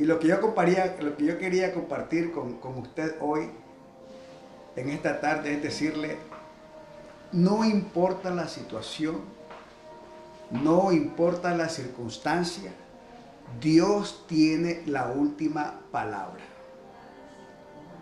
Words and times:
Y 0.00 0.04
lo 0.04 0.18
que 0.18 0.28
yo, 0.28 0.40
comparía, 0.40 0.96
lo 0.98 1.14
que 1.14 1.26
yo 1.26 1.36
quería 1.36 1.74
compartir 1.74 2.32
con, 2.32 2.54
con 2.54 2.78
usted 2.78 3.16
hoy, 3.20 3.50
en 4.74 4.88
esta 4.88 5.20
tarde, 5.20 5.52
es 5.52 5.62
decirle, 5.62 6.16
no 7.32 7.66
importa 7.66 8.30
la 8.30 8.48
situación, 8.48 9.20
no 10.50 10.90
importa 10.90 11.54
la 11.54 11.68
circunstancia, 11.68 12.72
Dios 13.60 14.24
tiene 14.26 14.82
la 14.86 15.08
última 15.08 15.80
palabra. 15.92 16.44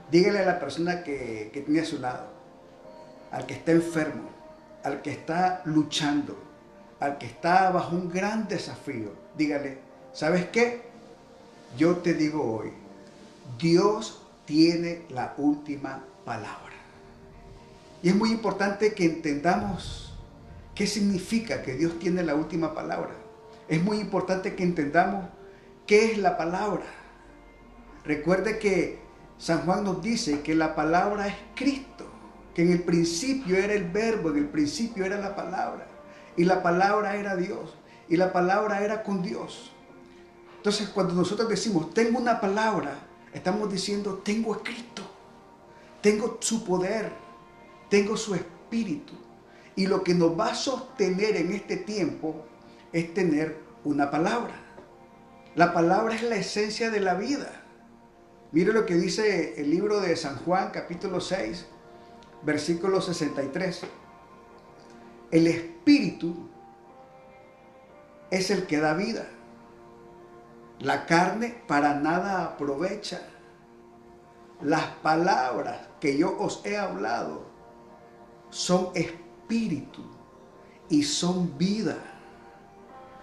Dígale 0.09 0.39
a 0.39 0.47
la 0.47 0.61
persona 0.61 1.03
que, 1.03 1.51
que 1.53 1.63
tiene 1.63 1.81
a 1.81 1.85
su 1.85 1.99
lado, 1.99 2.29
al 3.33 3.45
que 3.45 3.55
está 3.55 3.73
enfermo, 3.73 4.31
al 4.85 5.03
que 5.03 5.11
está 5.11 5.63
luchando, 5.65 6.39
al 7.01 7.19
que 7.19 7.27
está 7.27 7.73
bajo 7.73 7.97
un 7.97 8.09
gran 8.09 8.47
desafío, 8.47 9.15
dígale, 9.37 9.79
¿sabes 10.13 10.47
qué? 10.51 10.88
Yo 11.77 11.97
te 11.97 12.15
digo 12.15 12.43
hoy, 12.43 12.73
Dios 13.59 14.23
tiene 14.47 15.03
la 15.11 15.35
última 15.37 16.05
palabra. 16.25 16.75
Y 18.03 18.09
es 18.09 18.17
muy 18.17 18.31
importante 18.31 18.95
que 18.95 19.05
entendamos 19.05 20.13
qué 20.75 20.87
significa 20.87 21.63
que 21.63 21.75
Dios 21.75 21.99
tiene 21.99 22.23
la 22.23 22.35
última 22.35 22.75
palabra. 22.75 23.11
Es 23.69 23.83
muy 23.83 23.99
importante 23.99 24.55
que 24.55 24.63
entendamos 24.63 25.27
qué 25.87 26.13
es 26.13 26.19
la 26.19 26.37
palabra. 26.37 26.87
Recuerde 28.05 28.59
que 28.59 29.01
San 29.39 29.65
Juan 29.65 29.85
nos 29.85 30.03
dice 30.03 30.41
que 30.41 30.55
la 30.55 30.75
palabra 30.75 31.27
es 31.27 31.35
Cristo, 31.55 32.07
que 32.55 32.63
en 32.63 32.73
el 32.73 32.83
principio 32.83 33.57
era 33.57 33.75
el 33.75 33.91
verbo, 33.91 34.31
en 34.31 34.39
el 34.39 34.49
principio 34.49 35.05
era 35.05 35.19
la 35.19 35.37
palabra, 35.37 35.87
y 36.37 36.45
la 36.45 36.63
palabra 36.63 37.17
era 37.17 37.37
Dios, 37.37 37.77
y 38.09 38.17
la 38.17 38.33
palabra 38.33 38.83
era 38.83 39.03
con 39.03 39.23
Dios. 39.23 39.73
Entonces 40.59 40.89
cuando 40.89 41.15
nosotros 41.15 41.49
decimos, 41.49 41.95
tengo 41.95 42.19
una 42.19 42.41
palabra, 42.41 42.99
estamos 43.33 43.73
diciendo, 43.73 44.21
tengo 44.25 44.53
a 44.53 44.63
Cristo, 44.63 45.03
tengo 46.03 46.39
su 46.41 46.65
poder, 46.65 47.11
tengo 47.89 48.17
su 48.17 48.35
espíritu. 48.35 49.15
Y 49.77 49.87
lo 49.87 50.03
que 50.03 50.15
nos 50.15 50.39
va 50.39 50.49
a 50.49 50.55
sostener 50.57 51.37
en 51.37 51.53
este 51.53 51.77
tiempo 51.77 52.45
es 52.93 53.15
tener 53.15 53.61
una 53.85 54.11
palabra. 54.11 54.55
La 55.55 55.73
palabra 55.73 56.17
es 56.17 56.23
la 56.23 56.35
esencia 56.37 56.91
de 56.91 57.01
la 57.01 57.15
vida. 57.15 57.63
Mire 58.51 58.73
lo 58.73 58.85
que 58.85 58.95
dice 58.95 59.61
el 59.61 59.71
libro 59.71 60.01
de 60.01 60.17
San 60.17 60.39
Juan, 60.39 60.71
capítulo 60.73 61.21
6, 61.21 61.67
versículo 62.43 63.01
63. 63.01 63.83
El 65.31 65.47
espíritu 65.47 66.49
es 68.33 68.51
el 68.51 68.67
que 68.67 68.79
da 68.79 68.95
vida. 68.95 69.29
La 70.81 71.07
carne 71.07 71.63
para 71.67 71.95
nada 71.95 72.45
aprovecha. 72.45 73.21
Las 74.63 74.85
palabras 75.03 75.89
que 76.01 76.17
yo 76.17 76.37
os 76.39 76.65
he 76.65 76.77
hablado 76.77 77.47
son 78.51 78.91
espíritu 78.95 80.05
y 80.89 81.03
son 81.03 81.59
vida. 81.59 81.97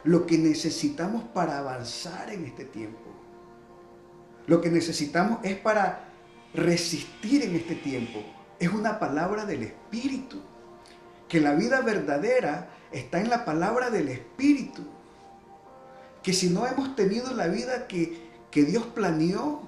Lo 0.03 0.25
que 0.25 0.37
necesitamos 0.37 1.23
para 1.33 1.59
avanzar 1.59 2.29
en 2.29 2.45
este 2.45 2.65
tiempo. 2.65 3.09
Lo 4.47 4.61
que 4.61 4.69
necesitamos 4.69 5.39
es 5.43 5.57
para 5.57 6.09
resistir 6.53 7.43
en 7.43 7.55
este 7.55 7.75
tiempo. 7.75 8.19
Es 8.59 8.69
una 8.69 8.99
palabra 8.99 9.45
del 9.45 9.63
espíritu. 9.63 10.41
Que 11.27 11.39
la 11.39 11.55
vida 11.55 11.81
verdadera 11.81 12.69
está 12.91 13.19
en 13.19 13.29
la 13.29 13.45
palabra 13.45 13.89
del 13.89 14.09
espíritu. 14.09 14.83
Que 16.25 16.33
si 16.33 16.49
no 16.49 16.65
hemos 16.65 16.95
tenido 16.95 17.31
la 17.35 17.45
vida 17.45 17.85
que, 17.85 18.31
que 18.49 18.63
Dios 18.63 18.83
planeó, 18.95 19.61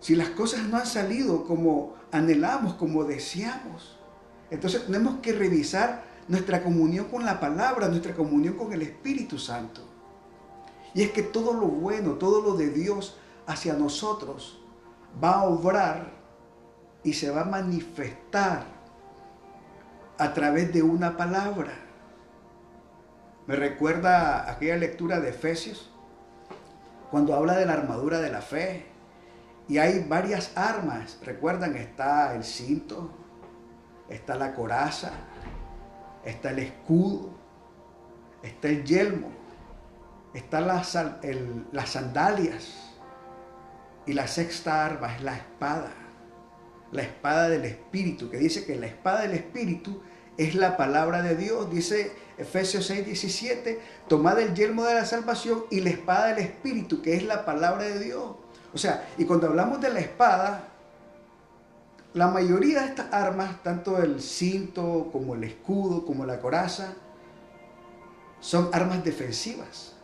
si 0.00 0.16
las 0.16 0.30
cosas 0.30 0.62
no 0.62 0.78
han 0.78 0.86
salido 0.86 1.44
como 1.44 1.96
anhelamos, 2.10 2.76
como 2.76 3.04
deseamos, 3.04 3.98
entonces 4.50 4.86
tenemos 4.86 5.20
que 5.20 5.34
revisar 5.34 6.02
nuestra 6.28 6.62
comunión 6.62 7.08
con 7.08 7.26
la 7.26 7.38
palabra, 7.40 7.88
nuestra 7.88 8.14
comunión 8.14 8.54
con 8.54 8.72
el 8.72 8.80
Espíritu 8.80 9.38
Santo. 9.38 9.82
Y 10.94 11.02
es 11.02 11.10
que 11.10 11.22
todo 11.22 11.52
lo 11.52 11.66
bueno, 11.66 12.12
todo 12.14 12.40
lo 12.40 12.54
de 12.54 12.70
Dios 12.70 13.18
hacia 13.46 13.74
nosotros 13.74 14.62
va 15.22 15.40
a 15.40 15.44
obrar 15.44 16.10
y 17.04 17.12
se 17.12 17.28
va 17.28 17.42
a 17.42 17.44
manifestar 17.44 18.64
a 20.16 20.32
través 20.32 20.72
de 20.72 20.82
una 20.82 21.18
palabra. 21.18 21.89
Me 23.50 23.56
recuerda 23.56 24.48
aquella 24.48 24.76
lectura 24.76 25.18
de 25.18 25.30
Efesios, 25.30 25.90
cuando 27.10 27.34
habla 27.34 27.56
de 27.56 27.66
la 27.66 27.72
armadura 27.72 28.20
de 28.20 28.30
la 28.30 28.42
fe. 28.42 28.86
Y 29.66 29.78
hay 29.78 30.04
varias 30.08 30.56
armas. 30.56 31.18
Recuerdan, 31.24 31.74
está 31.74 32.36
el 32.36 32.44
cinto, 32.44 33.10
está 34.08 34.36
la 34.36 34.54
coraza, 34.54 35.10
está 36.24 36.52
el 36.52 36.60
escudo, 36.60 37.30
está 38.44 38.68
el 38.68 38.84
yelmo, 38.84 39.32
están 40.32 40.68
las, 40.68 40.96
las 41.72 41.88
sandalias 41.88 42.94
y 44.06 44.12
la 44.12 44.28
sexta 44.28 44.86
arma 44.86 45.16
es 45.16 45.22
la 45.22 45.34
espada, 45.34 45.90
la 46.92 47.02
espada 47.02 47.48
del 47.48 47.64
Espíritu, 47.64 48.30
que 48.30 48.36
dice 48.36 48.64
que 48.64 48.76
la 48.76 48.86
espada 48.86 49.22
del 49.22 49.32
Espíritu 49.32 50.00
es 50.40 50.54
la 50.54 50.78
palabra 50.78 51.20
de 51.20 51.36
Dios, 51.36 51.70
dice 51.70 52.12
Efesios 52.38 52.86
6, 52.86 53.04
17, 53.04 53.78
tomad 54.08 54.40
el 54.40 54.54
yelmo 54.54 54.84
de 54.84 54.94
la 54.94 55.04
salvación 55.04 55.64
y 55.70 55.80
la 55.80 55.90
espada 55.90 56.28
del 56.28 56.38
Espíritu, 56.38 57.02
que 57.02 57.14
es 57.14 57.24
la 57.24 57.44
palabra 57.44 57.84
de 57.84 57.98
Dios. 57.98 58.36
O 58.72 58.78
sea, 58.78 59.06
y 59.18 59.26
cuando 59.26 59.48
hablamos 59.48 59.82
de 59.82 59.90
la 59.90 60.00
espada, 60.00 60.64
la 62.14 62.28
mayoría 62.28 62.80
de 62.80 62.86
estas 62.86 63.12
armas, 63.12 63.62
tanto 63.62 63.98
el 63.98 64.22
cinto 64.22 65.10
como 65.12 65.34
el 65.34 65.44
escudo, 65.44 66.06
como 66.06 66.24
la 66.24 66.40
coraza, 66.40 66.94
son 68.40 68.70
armas 68.72 69.04
defensivas. 69.04 69.94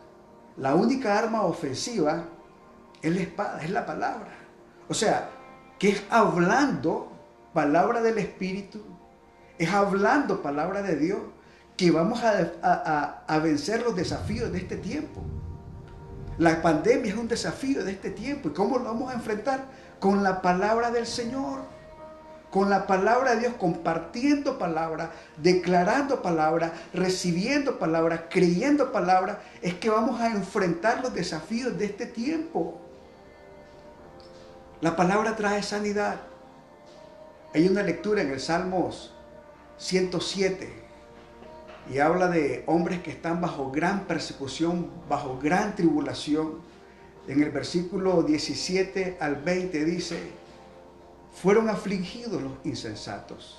La 0.55 0.75
única 0.75 1.17
arma 1.17 1.45
ofensiva 1.45 2.25
es 3.01 3.11
la 3.11 3.21
espada, 3.21 3.63
es 3.63 3.71
la 3.71 3.87
palabra. 3.87 4.37
O 4.87 4.93
sea, 4.93 5.31
que 5.79 5.89
es 5.89 6.03
hablando 6.11 7.11
palabra 7.53 8.01
del 8.01 8.19
Espíritu, 8.19 8.83
es 9.57 9.69
hablando 9.71 10.41
palabra 10.41 10.81
de 10.81 10.95
Dios, 10.95 11.19
que 11.75 11.91
vamos 11.91 12.21
a, 12.23 13.39
vencer 13.41 13.83
los 13.83 13.95
desafíos 13.95 14.51
de 14.51 14.59
este 14.59 14.77
tiempo. 14.77 15.21
La 16.37 16.61
pandemia 16.61 17.11
es 17.11 17.17
un 17.17 17.27
desafío 17.27 17.83
de 17.83 17.91
este 17.91 18.11
tiempo. 18.11 18.49
¿Y 18.49 18.53
cómo 18.53 18.77
lo 18.77 18.85
vamos 18.85 19.11
a 19.11 19.15
enfrentar? 19.15 19.65
Con 19.99 20.23
la 20.23 20.41
palabra 20.41 20.91
del 20.91 21.07
Señor 21.07 21.77
con 22.51 22.69
la 22.69 22.87
palabra 22.87 23.35
de 23.35 23.41
Dios, 23.41 23.53
compartiendo 23.59 24.57
palabra, 24.57 25.11
declarando 25.35 26.21
palabra, 26.21 26.71
recibiendo 26.93 27.77
palabra, 27.77 28.29
creyendo 28.29 28.91
palabra, 28.93 29.41
es 29.61 29.73
que 29.75 29.89
vamos 29.89 30.21
a 30.21 30.27
enfrentar 30.27 31.01
los 31.01 31.13
desafíos 31.13 31.77
de 31.77 31.85
este 31.85 32.05
tiempo. 32.05 32.79
La 34.79 34.95
palabra 34.95 35.35
trae 35.35 35.61
sanidad. 35.61 36.21
Hay 37.53 37.67
una 37.67 37.83
lectura 37.83 38.21
en 38.21 38.31
el 38.31 38.39
Salmos 38.39 39.16
107 39.77 40.73
y 41.91 41.99
habla 41.99 42.27
de 42.27 42.63
hombres 42.67 43.01
que 43.01 43.11
están 43.11 43.39
bajo 43.39 43.71
gran 43.71 44.05
persecución, 44.05 44.89
bajo 45.07 45.39
gran 45.39 45.75
tribulación. 45.75 46.59
En 47.27 47.41
el 47.41 47.51
versículo 47.51 48.23
17 48.23 49.17
al 49.19 49.35
20 49.35 49.85
dice, 49.85 50.31
fueron 51.41 51.69
afligidos 51.69 52.41
los 52.41 52.53
insensatos 52.63 53.57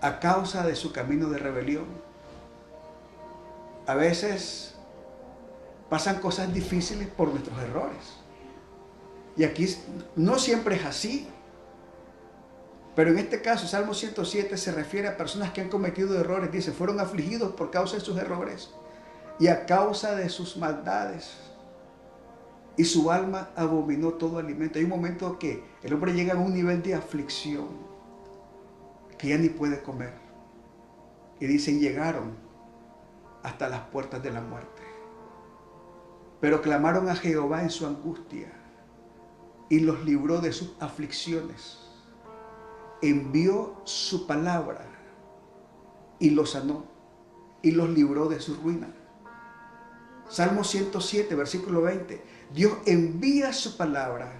a 0.00 0.20
causa 0.20 0.66
de 0.66 0.76
su 0.76 0.92
camino 0.92 1.28
de 1.30 1.38
rebelión. 1.38 1.86
A 3.86 3.94
veces 3.94 4.74
pasan 5.88 6.20
cosas 6.20 6.52
difíciles 6.52 7.08
por 7.08 7.28
nuestros 7.28 7.58
errores. 7.58 8.14
Y 9.36 9.44
aquí 9.44 9.66
no 10.16 10.38
siempre 10.38 10.76
es 10.76 10.84
así. 10.84 11.28
Pero 12.94 13.10
en 13.10 13.18
este 13.18 13.42
caso, 13.42 13.66
Salmo 13.66 13.92
107 13.92 14.56
se 14.56 14.72
refiere 14.72 15.08
a 15.08 15.16
personas 15.16 15.52
que 15.52 15.60
han 15.60 15.68
cometido 15.68 16.18
errores. 16.18 16.52
Dice, 16.52 16.72
fueron 16.72 17.00
afligidos 17.00 17.52
por 17.54 17.70
causa 17.70 17.96
de 17.96 18.00
sus 18.00 18.16
errores 18.16 18.70
y 19.40 19.48
a 19.48 19.66
causa 19.66 20.14
de 20.14 20.28
sus 20.28 20.56
maldades 20.56 21.32
y 22.76 22.84
su 22.84 23.10
alma 23.10 23.50
abominó 23.56 24.14
todo 24.14 24.38
alimento. 24.38 24.78
Hay 24.78 24.84
un 24.84 24.90
momento 24.90 25.38
que 25.38 25.64
el 25.82 25.92
hombre 25.92 26.12
llega 26.12 26.34
a 26.34 26.38
un 26.38 26.54
nivel 26.54 26.82
de 26.82 26.94
aflicción 26.94 27.68
que 29.18 29.28
ya 29.28 29.38
ni 29.38 29.48
puede 29.48 29.82
comer. 29.82 30.12
Y 31.40 31.46
dicen, 31.46 31.80
llegaron 31.80 32.36
hasta 33.42 33.68
las 33.68 33.80
puertas 33.88 34.22
de 34.22 34.30
la 34.30 34.40
muerte. 34.40 34.82
Pero 36.40 36.62
clamaron 36.62 37.08
a 37.08 37.16
Jehová 37.16 37.62
en 37.62 37.70
su 37.70 37.86
angustia 37.86 38.52
y 39.68 39.80
los 39.80 40.04
libró 40.04 40.40
de 40.40 40.52
sus 40.52 40.74
aflicciones. 40.80 41.83
Envió 43.02 43.80
su 43.84 44.26
palabra 44.26 44.86
y 46.18 46.30
los 46.30 46.52
sanó 46.52 46.84
y 47.62 47.72
los 47.72 47.90
libró 47.90 48.28
de 48.28 48.40
su 48.40 48.54
ruina. 48.54 48.88
Salmo 50.28 50.64
107, 50.64 51.34
versículo 51.34 51.82
20. 51.82 52.22
Dios 52.52 52.72
envía 52.86 53.52
su 53.52 53.76
palabra 53.76 54.32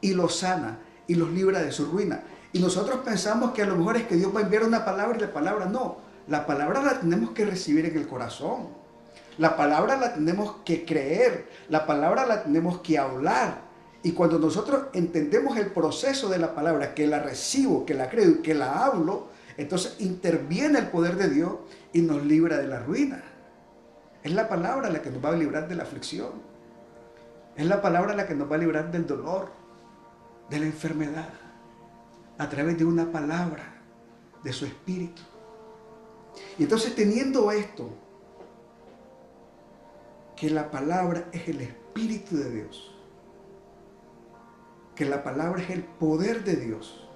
y 0.00 0.14
los 0.14 0.36
sana 0.36 0.80
y 1.06 1.14
los 1.14 1.30
libra 1.30 1.60
de 1.62 1.72
su 1.72 1.86
ruina. 1.86 2.22
Y 2.52 2.58
nosotros 2.58 3.00
pensamos 3.04 3.52
que 3.52 3.62
a 3.62 3.66
lo 3.66 3.76
mejor 3.76 3.96
es 3.96 4.06
que 4.06 4.16
Dios 4.16 4.34
va 4.34 4.40
a 4.40 4.42
enviar 4.42 4.64
una 4.64 4.84
palabra 4.84 5.16
y 5.16 5.20
la 5.20 5.32
palabra 5.32 5.66
no. 5.66 5.98
La 6.28 6.46
palabra 6.46 6.82
la 6.82 7.00
tenemos 7.00 7.30
que 7.30 7.44
recibir 7.44 7.86
en 7.86 7.96
el 7.96 8.06
corazón. 8.06 8.68
La 9.38 9.56
palabra 9.56 9.96
la 9.96 10.14
tenemos 10.14 10.56
que 10.64 10.84
creer. 10.84 11.48
La 11.68 11.86
palabra 11.86 12.26
la 12.26 12.42
tenemos 12.42 12.80
que 12.80 12.98
hablar. 12.98 13.62
Y 14.02 14.12
cuando 14.12 14.38
nosotros 14.38 14.86
entendemos 14.92 15.56
el 15.56 15.66
proceso 15.66 16.28
de 16.28 16.38
la 16.38 16.54
palabra, 16.54 16.94
que 16.94 17.06
la 17.06 17.20
recibo, 17.20 17.86
que 17.86 17.94
la 17.94 18.10
creo 18.10 18.30
y 18.30 18.42
que 18.42 18.54
la 18.54 18.84
hablo, 18.84 19.28
entonces 19.56 19.96
interviene 20.00 20.78
el 20.78 20.88
poder 20.88 21.16
de 21.16 21.28
Dios 21.28 21.52
y 21.92 22.02
nos 22.02 22.24
libra 22.24 22.58
de 22.58 22.66
la 22.66 22.80
ruina. 22.80 23.22
Es 24.22 24.32
la 24.32 24.48
palabra 24.48 24.90
la 24.90 25.02
que 25.02 25.10
nos 25.10 25.24
va 25.24 25.30
a 25.30 25.36
librar 25.36 25.68
de 25.68 25.76
la 25.76 25.84
aflicción. 25.84 26.30
Es 27.56 27.66
la 27.66 27.82
palabra 27.82 28.14
la 28.14 28.26
que 28.26 28.34
nos 28.34 28.50
va 28.50 28.56
a 28.56 28.58
librar 28.58 28.90
del 28.90 29.06
dolor, 29.06 29.50
de 30.48 30.58
la 30.58 30.66
enfermedad, 30.66 31.28
a 32.38 32.48
través 32.48 32.78
de 32.78 32.84
una 32.84 33.10
palabra, 33.12 33.80
de 34.42 34.52
su 34.52 34.64
espíritu. 34.64 35.22
Y 36.58 36.64
entonces 36.64 36.94
teniendo 36.94 37.52
esto, 37.52 37.90
que 40.34 40.50
la 40.50 40.70
palabra 40.70 41.28
es 41.30 41.48
el 41.48 41.60
espíritu 41.60 42.36
de 42.36 42.50
Dios, 42.50 42.91
que 44.94 45.04
la 45.04 45.22
palabra 45.22 45.62
es 45.62 45.70
el 45.70 45.82
poder 45.82 46.44
de 46.44 46.56
Dios, 46.56 47.08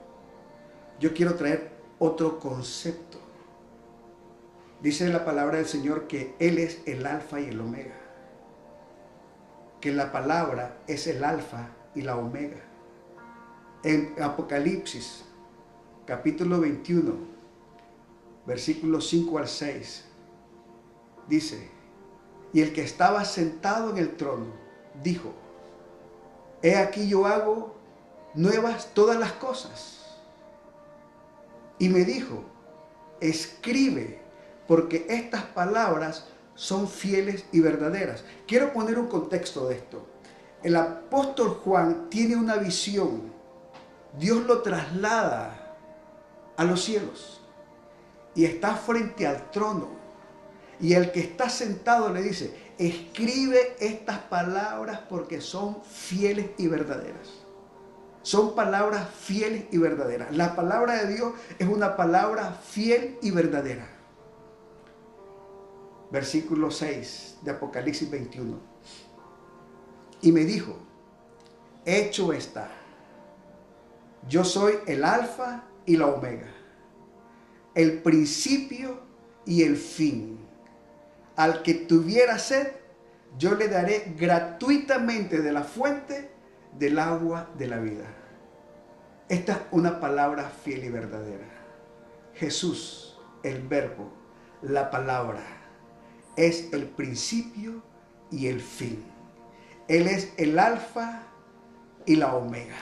yo 0.99 1.13
quiero 1.13 1.35
traer 1.35 1.73
otro 1.99 2.39
concepto 2.39 3.27
Dice 4.83 5.09
la 5.09 5.25
palabra 5.25 5.57
del 5.57 5.67
Señor 5.67 6.07
que 6.07 6.35
Él 6.39 6.59
es 6.59 6.83
el 6.87 7.07
alfa 7.07 7.41
y 7.41 7.47
el 7.47 7.61
omega. 7.61 7.97
Que 9.81 9.93
la 9.93 10.13
palabra 10.13 10.79
es 10.87 11.07
el 11.07 11.25
alfa 11.25 11.71
y 11.95 12.03
la 12.03 12.17
omega. 12.17 12.63
En 13.83 14.15
Apocalipsis, 14.21 15.25
capítulo 16.05 16.61
21, 16.61 17.15
versículos 18.47 19.09
5 19.09 19.39
al 19.39 19.49
6, 19.49 20.05
dice, 21.29 21.71
y 22.53 22.61
el 22.61 22.73
que 22.73 22.83
estaba 22.83 23.25
sentado 23.25 23.91
en 23.91 23.99
el 23.99 24.17
trono 24.17 24.47
dijo, 25.03 25.33
he 26.63 26.77
aquí 26.77 27.09
yo 27.09 27.27
hago 27.27 27.77
nuevas 28.35 28.91
todas 28.95 29.19
las 29.19 29.33
cosas. 29.33 30.17
Y 31.79 31.89
me 31.89 32.05
dijo, 32.05 32.43
escribe 33.21 34.21
porque 34.67 35.07
estas 35.09 35.43
palabras 35.43 36.27
son 36.55 36.89
fieles 36.89 37.45
y 37.53 37.61
verdaderas. 37.61 38.25
Quiero 38.47 38.73
poner 38.73 38.99
un 38.99 39.09
contexto 39.09 39.69
de 39.69 39.77
esto. 39.77 40.07
El 40.63 40.77
apóstol 40.77 41.61
Juan 41.63 42.09
tiene 42.09 42.37
una 42.37 42.57
visión. 42.57 43.33
Dios 44.19 44.45
lo 44.47 44.63
traslada 44.63 45.77
a 46.57 46.65
los 46.65 46.83
cielos 46.83 47.41
y 48.35 48.45
está 48.45 48.75
frente 48.75 49.27
al 49.27 49.51
trono. 49.51 49.89
Y 50.81 50.95
el 50.95 51.11
que 51.11 51.21
está 51.21 51.49
sentado 51.49 52.13
le 52.13 52.23
dice, 52.23 52.55
escribe 52.79 53.77
estas 53.81 54.19
palabras 54.19 55.01
porque 55.09 55.41
son 55.41 55.83
fieles 55.83 56.51
y 56.59 56.67
verdaderas. 56.67 57.29
Son 58.23 58.55
palabras 58.55 59.09
fieles 59.09 59.67
y 59.71 59.79
verdaderas. 59.79 60.35
La 60.37 60.57
palabra 60.57 61.05
de 61.05 61.15
Dios 61.15 61.33
es 61.59 61.69
una 61.69 61.97
palabra 61.97 62.53
fiel 62.53 63.19
y 63.23 63.31
verdadera 63.31 63.97
versículo 66.11 66.71
6 66.71 67.39
de 67.43 67.51
Apocalipsis 67.51 68.11
21. 68.11 68.59
Y 70.23 70.33
me 70.33 70.45
dijo, 70.45 70.77
hecho 71.85 72.33
está, 72.33 72.71
yo 74.29 74.45
soy 74.45 74.75
el 74.87 75.05
alfa 75.05 75.65
y 75.85 75.97
la 75.97 76.07
omega, 76.07 76.49
el 77.75 78.03
principio 78.03 79.01
y 79.45 79.63
el 79.63 79.77
fin. 79.77 80.39
Al 81.37 81.63
que 81.63 81.75
tuviera 81.75 82.39
sed, 82.39 82.69
yo 83.39 83.55
le 83.55 83.69
daré 83.69 84.15
gratuitamente 84.17 85.43
de 85.43 85.53
la 85.53 85.63
fuente 85.63 86.31
del 86.79 86.99
agua 86.99 87.51
de 87.59 87.67
la 87.67 87.79
vida. 87.79 88.07
Esta 89.29 89.53
es 89.53 89.59
una 89.71 90.01
palabra 90.01 90.51
fiel 90.65 90.85
y 90.85 90.89
verdadera. 90.89 91.47
Jesús, 92.35 93.19
el 93.43 93.67
verbo, 93.67 94.11
la 94.63 94.91
palabra 94.91 95.43
es 96.37 96.73
el 96.73 96.85
principio 96.85 97.83
y 98.31 98.47
el 98.47 98.61
fin. 98.61 99.05
Él 99.89 100.07
es 100.07 100.33
el 100.37 100.59
alfa 100.59 101.23
y 102.05 102.17
la 102.17 102.35
omega. 102.35 102.77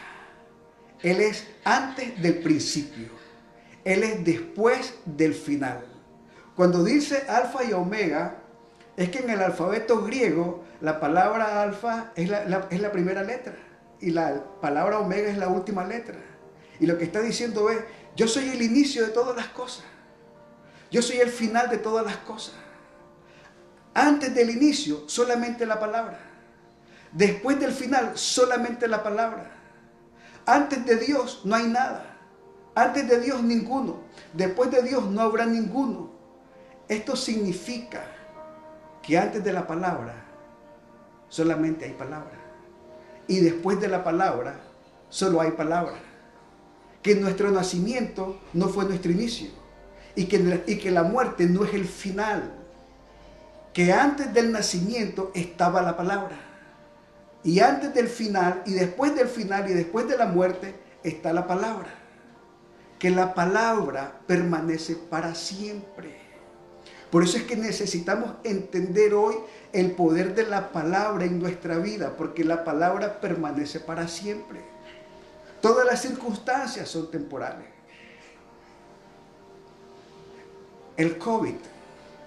Él 1.02 1.20
es 1.20 1.46
antes 1.64 2.20
del 2.20 2.40
principio. 2.40 3.08
Él 3.84 4.02
es 4.02 4.24
después 4.24 4.94
del 5.04 5.34
final. 5.34 5.84
Cuando 6.56 6.82
dice 6.82 7.24
alfa 7.28 7.64
y 7.64 7.72
omega, 7.72 8.43
es 8.96 9.10
que 9.10 9.18
en 9.18 9.30
el 9.30 9.42
alfabeto 9.42 10.02
griego 10.02 10.64
la 10.80 11.00
palabra 11.00 11.62
alfa 11.62 12.12
es 12.14 12.28
la, 12.28 12.68
es 12.70 12.80
la 12.80 12.92
primera 12.92 13.22
letra 13.22 13.54
y 14.00 14.10
la 14.10 14.42
palabra 14.60 14.98
omega 14.98 15.28
es 15.28 15.38
la 15.38 15.48
última 15.48 15.84
letra. 15.84 16.16
Y 16.78 16.86
lo 16.86 16.98
que 16.98 17.04
está 17.04 17.20
diciendo 17.20 17.70
es, 17.70 17.80
yo 18.16 18.28
soy 18.28 18.48
el 18.50 18.62
inicio 18.62 19.02
de 19.02 19.08
todas 19.08 19.34
las 19.36 19.48
cosas. 19.48 19.84
Yo 20.90 21.02
soy 21.02 21.16
el 21.18 21.30
final 21.30 21.70
de 21.70 21.78
todas 21.78 22.04
las 22.04 22.18
cosas. 22.18 22.54
Antes 23.94 24.34
del 24.34 24.50
inicio, 24.50 25.08
solamente 25.08 25.66
la 25.66 25.80
palabra. 25.80 26.18
Después 27.12 27.58
del 27.58 27.72
final, 27.72 28.12
solamente 28.16 28.88
la 28.88 29.02
palabra. 29.02 29.50
Antes 30.46 30.84
de 30.84 30.96
Dios 30.96 31.42
no 31.44 31.54
hay 31.54 31.66
nada. 31.66 32.16
Antes 32.74 33.08
de 33.08 33.20
Dios 33.20 33.42
ninguno. 33.42 34.02
Después 34.32 34.70
de 34.70 34.82
Dios 34.82 35.04
no 35.06 35.20
habrá 35.20 35.46
ninguno. 35.46 36.12
Esto 36.88 37.16
significa 37.16 38.04
que 39.06 39.18
antes 39.18 39.42
de 39.44 39.52
la 39.52 39.66
palabra 39.66 40.14
solamente 41.28 41.84
hay 41.84 41.92
palabra. 41.92 42.38
Y 43.26 43.40
después 43.40 43.80
de 43.80 43.88
la 43.88 44.04
palabra 44.04 44.60
solo 45.08 45.40
hay 45.40 45.52
palabra. 45.52 45.96
Que 47.02 47.14
nuestro 47.14 47.50
nacimiento 47.50 48.40
no 48.52 48.68
fue 48.68 48.84
nuestro 48.84 49.10
inicio. 49.12 49.50
Y 50.14 50.26
que, 50.26 50.62
y 50.66 50.78
que 50.78 50.90
la 50.90 51.02
muerte 51.02 51.46
no 51.46 51.64
es 51.64 51.74
el 51.74 51.86
final 51.86 52.64
que 53.74 53.92
antes 53.92 54.32
del 54.32 54.52
nacimiento 54.52 55.32
estaba 55.34 55.82
la 55.82 55.96
palabra. 55.96 56.36
Y 57.42 57.58
antes 57.58 57.92
del 57.92 58.08
final, 58.08 58.62
y 58.64 58.72
después 58.72 59.14
del 59.16 59.26
final, 59.26 59.68
y 59.68 59.74
después 59.74 60.08
de 60.08 60.16
la 60.16 60.26
muerte, 60.26 60.74
está 61.02 61.32
la 61.32 61.46
palabra. 61.46 61.92
Que 62.98 63.10
la 63.10 63.34
palabra 63.34 64.20
permanece 64.26 64.94
para 64.94 65.34
siempre. 65.34 66.23
Por 67.14 67.22
eso 67.22 67.36
es 67.36 67.44
que 67.44 67.54
necesitamos 67.54 68.32
entender 68.42 69.14
hoy 69.14 69.36
el 69.72 69.92
poder 69.92 70.34
de 70.34 70.48
la 70.48 70.72
palabra 70.72 71.24
en 71.24 71.38
nuestra 71.38 71.78
vida, 71.78 72.16
porque 72.16 72.42
la 72.42 72.64
palabra 72.64 73.20
permanece 73.20 73.78
para 73.78 74.08
siempre. 74.08 74.58
Todas 75.60 75.86
las 75.86 76.02
circunstancias 76.02 76.88
son 76.88 77.12
temporales. 77.12 77.68
El 80.96 81.16
COVID 81.16 81.54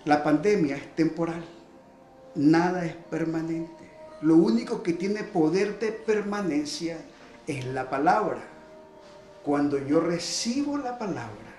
la 0.05 0.23
pandemia 0.23 0.77
es 0.77 0.95
temporal, 0.95 1.43
nada 2.35 2.85
es 2.85 2.95
permanente. 2.95 3.83
Lo 4.21 4.37
único 4.37 4.83
que 4.83 4.93
tiene 4.93 5.23
poder 5.23 5.79
de 5.79 5.91
permanencia 5.91 6.95
es 7.45 7.65
la 7.65 7.89
palabra. 7.89 8.39
Cuando 9.43 9.85
yo 9.85 9.99
recibo 9.99 10.77
la 10.77 10.97
palabra, 10.97 11.51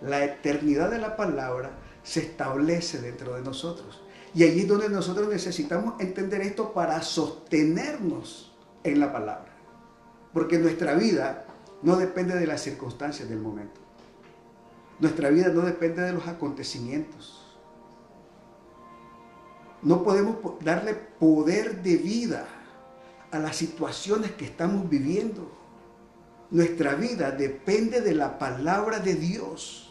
la 0.00 0.22
eternidad 0.22 0.92
de 0.92 0.98
la 0.98 1.16
palabra 1.16 1.72
se 2.06 2.20
establece 2.20 3.00
dentro 3.00 3.34
de 3.34 3.42
nosotros. 3.42 4.00
Y 4.32 4.44
allí 4.44 4.60
es 4.60 4.68
donde 4.68 4.88
nosotros 4.88 5.28
necesitamos 5.28 6.00
entender 6.00 6.40
esto 6.42 6.72
para 6.72 7.02
sostenernos 7.02 8.54
en 8.84 9.00
la 9.00 9.12
palabra. 9.12 9.52
Porque 10.32 10.56
nuestra 10.58 10.94
vida 10.94 11.46
no 11.82 11.96
depende 11.96 12.36
de 12.36 12.46
las 12.46 12.62
circunstancias 12.62 13.28
del 13.28 13.40
momento. 13.40 13.80
Nuestra 15.00 15.30
vida 15.30 15.48
no 15.48 15.62
depende 15.62 16.02
de 16.02 16.12
los 16.12 16.28
acontecimientos. 16.28 17.44
No 19.82 20.04
podemos 20.04 20.36
darle 20.62 20.94
poder 20.94 21.82
de 21.82 21.96
vida 21.96 22.46
a 23.32 23.38
las 23.40 23.56
situaciones 23.56 24.30
que 24.32 24.44
estamos 24.44 24.88
viviendo. 24.88 25.50
Nuestra 26.52 26.94
vida 26.94 27.32
depende 27.32 28.00
de 28.00 28.14
la 28.14 28.38
palabra 28.38 29.00
de 29.00 29.14
Dios. 29.14 29.85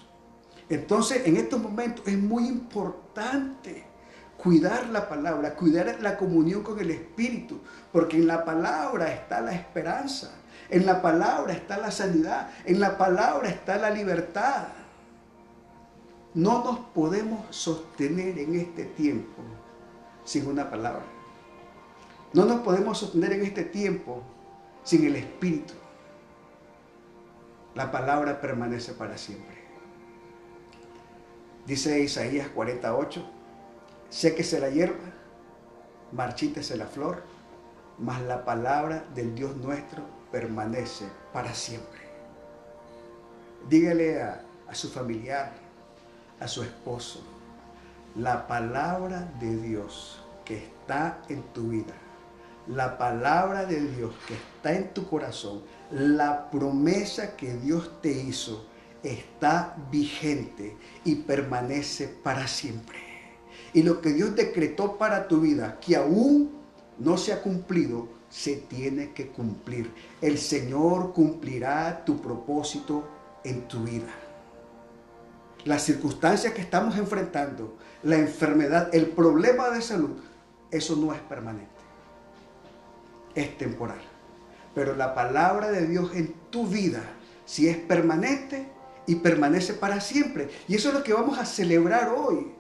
Entonces, 0.70 1.26
en 1.26 1.38
estos 1.38 1.62
momentos 1.62 2.08
es 2.08 2.18
muy 2.18 2.48
importante 2.48 3.86
cuidar 4.38 4.90
la 4.90 5.08
palabra, 5.08 5.56
cuidar 5.56 5.98
la 6.02 6.18
comunión 6.18 6.64
con 6.64 6.80
el 6.80 6.92
Espíritu, 6.92 7.60
porque 7.92 8.18
en 8.18 8.28
la 8.28 8.44
palabra 8.44 9.12
está 9.12 9.42
la 9.42 9.54
esperanza, 9.54 10.32
en 10.70 10.86
la 10.86 11.02
palabra 11.02 11.54
está 11.54 11.78
la 11.78 11.92
sanidad, 11.92 12.50
en 12.66 12.80
la 12.80 12.98
palabra 12.98 13.50
está 13.50 13.78
la 13.78 13.90
libertad. 13.90 14.68
No 16.34 16.64
nos 16.64 16.80
podemos 16.94 17.56
sostener 17.56 18.38
en 18.40 18.56
este 18.56 18.86
tiempo 18.86 19.42
sin 20.26 20.48
una 20.48 20.70
palabra. 20.70 21.04
No 22.34 22.46
nos 22.46 22.60
podemos 22.62 22.98
sostener 22.98 23.34
en 23.34 23.46
este 23.46 23.64
tiempo 23.64 24.22
sin 24.84 25.06
el 25.06 25.16
Espíritu. 25.16 25.74
La 27.74 27.92
palabra 27.92 28.42
permanece 28.42 28.94
para 28.94 29.18
siempre. 29.18 29.55
Dice 31.66 32.00
Isaías 32.00 32.48
48, 32.50 33.26
séquese 34.10 34.60
la 34.60 34.70
hierba, 34.70 35.12
marchítese 36.12 36.78
la 36.78 36.86
flor, 36.86 37.24
mas 37.98 38.22
la 38.22 38.46
palabra 38.46 39.04
del 39.16 39.34
Dios 39.34 39.56
nuestro 39.58 40.04
permanece 40.32 41.06
para 41.34 41.56
siempre. 41.56 42.02
Dígale 43.68 44.22
a, 44.22 44.44
a 44.68 44.76
su 44.76 44.90
familiar, 44.90 45.54
a 46.40 46.48
su 46.48 46.62
esposo, 46.62 47.24
la 48.16 48.48
palabra 48.48 49.32
de 49.40 49.58
Dios 49.58 50.22
que 50.44 50.58
está 50.58 51.22
en 51.30 51.42
tu 51.54 51.70
vida, 51.70 51.94
la 52.68 52.98
palabra 53.00 53.66
de 53.66 53.82
Dios 53.82 54.14
que 54.28 54.36
está 54.36 54.74
en 54.74 54.94
tu 54.94 55.08
corazón, 55.08 55.64
la 55.90 56.50
promesa 56.52 57.36
que 57.36 57.56
Dios 57.56 57.90
te 58.02 58.12
hizo, 58.12 58.68
está 59.06 59.76
vigente 59.92 60.76
y 61.04 61.16
permanece 61.16 62.08
para 62.08 62.48
siempre. 62.48 62.98
Y 63.74 63.84
lo 63.84 64.02
que 64.02 64.14
Dios 64.14 64.36
decretó 64.36 64.98
para 64.98 65.28
tu 65.28 65.42
vida, 65.42 65.80
que 65.80 65.96
aún 65.96 66.52
no 66.98 67.18
se 67.18 67.34
ha 67.34 67.42
cumplido, 67.42 68.08
se 68.30 68.56
tiene 68.56 69.12
que 69.12 69.28
cumplir. 69.28 69.92
El 70.22 70.38
Señor 70.38 71.14
cumplirá 71.14 72.04
tu 72.04 72.22
propósito 72.22 73.08
en 73.44 73.68
tu 73.68 73.84
vida. 73.84 74.14
Las 75.64 75.84
circunstancias 75.84 76.54
que 76.54 76.62
estamos 76.62 76.98
enfrentando, 76.98 77.78
la 78.04 78.18
enfermedad, 78.18 78.94
el 78.94 79.08
problema 79.08 79.70
de 79.70 79.82
salud, 79.82 80.18
eso 80.72 80.96
no 80.96 81.14
es 81.14 81.20
permanente. 81.22 81.70
Es 83.34 83.58
temporal. 83.58 84.02
Pero 84.74 84.96
la 84.96 85.16
palabra 85.16 85.72
de 85.72 85.88
Dios 85.88 86.14
en 86.16 86.34
tu 86.50 86.68
vida, 86.68 87.02
si 87.46 87.68
es 87.68 87.78
permanente, 87.78 88.68
y 89.08 89.16
permanece 89.16 89.74
para 89.74 90.02
siempre. 90.02 90.50
Y 90.68 90.76
eso 90.76 90.90
es 90.90 90.96
lo 90.96 91.04
que 91.04 91.14
vamos 91.14 91.38
a 91.38 91.46
celebrar 91.46 92.14
hoy. 92.16 92.52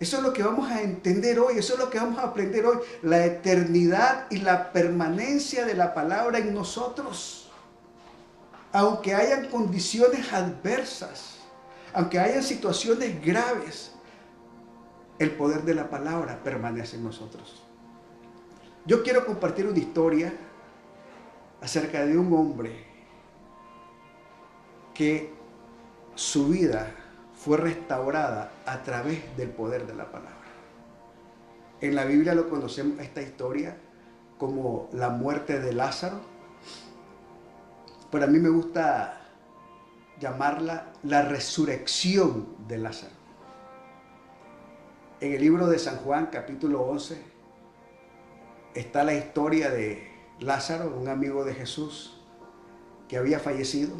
Eso 0.00 0.16
es 0.16 0.22
lo 0.22 0.32
que 0.32 0.42
vamos 0.42 0.70
a 0.70 0.80
entender 0.80 1.38
hoy, 1.38 1.58
eso 1.58 1.74
es 1.74 1.78
lo 1.78 1.90
que 1.90 1.98
vamos 1.98 2.18
a 2.18 2.22
aprender 2.22 2.64
hoy, 2.64 2.78
la 3.02 3.22
eternidad 3.26 4.26
y 4.30 4.38
la 4.38 4.72
permanencia 4.72 5.66
de 5.66 5.74
la 5.74 5.92
palabra 5.92 6.38
en 6.38 6.54
nosotros. 6.54 7.50
Aunque 8.72 9.14
hayan 9.14 9.48
condiciones 9.48 10.32
adversas, 10.32 11.40
aunque 11.92 12.18
hayan 12.18 12.42
situaciones 12.42 13.22
graves, 13.22 13.92
el 15.18 15.32
poder 15.32 15.64
de 15.64 15.74
la 15.74 15.90
palabra 15.90 16.42
permanece 16.42 16.96
en 16.96 17.04
nosotros. 17.04 17.62
Yo 18.86 19.02
quiero 19.02 19.26
compartir 19.26 19.66
una 19.66 19.78
historia 19.78 20.32
acerca 21.60 22.06
de 22.06 22.16
un 22.16 22.32
hombre 22.32 22.86
que 24.94 25.39
su 26.20 26.48
vida 26.48 26.86
fue 27.32 27.56
restaurada 27.56 28.52
a 28.66 28.82
través 28.82 29.34
del 29.38 29.48
poder 29.48 29.86
de 29.86 29.94
la 29.94 30.12
palabra. 30.12 30.36
En 31.80 31.94
la 31.94 32.04
Biblia 32.04 32.34
lo 32.34 32.50
conocemos 32.50 33.00
esta 33.00 33.22
historia 33.22 33.78
como 34.36 34.90
la 34.92 35.08
muerte 35.08 35.60
de 35.60 35.72
Lázaro, 35.72 36.20
pero 38.10 38.24
a 38.24 38.26
mí 38.26 38.38
me 38.38 38.50
gusta 38.50 39.18
llamarla 40.20 40.92
la 41.04 41.22
resurrección 41.22 42.54
de 42.68 42.76
Lázaro. 42.76 43.14
En 45.20 45.32
el 45.32 45.40
libro 45.40 45.68
de 45.68 45.78
San 45.78 45.96
Juan, 45.96 46.26
capítulo 46.26 46.82
11, 46.82 47.18
está 48.74 49.04
la 49.04 49.14
historia 49.14 49.70
de 49.70 50.06
Lázaro, 50.38 50.94
un 50.94 51.08
amigo 51.08 51.46
de 51.46 51.54
Jesús 51.54 52.22
que 53.08 53.16
había 53.16 53.38
fallecido. 53.38 53.94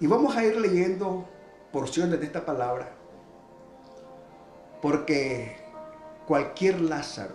Y 0.00 0.06
vamos 0.06 0.34
a 0.34 0.44
ir 0.44 0.56
leyendo 0.56 1.28
porciones 1.72 2.20
de 2.20 2.26
esta 2.26 2.44
palabra, 2.44 2.92
porque 4.82 5.56
cualquier 6.26 6.80
Lázaro 6.82 7.34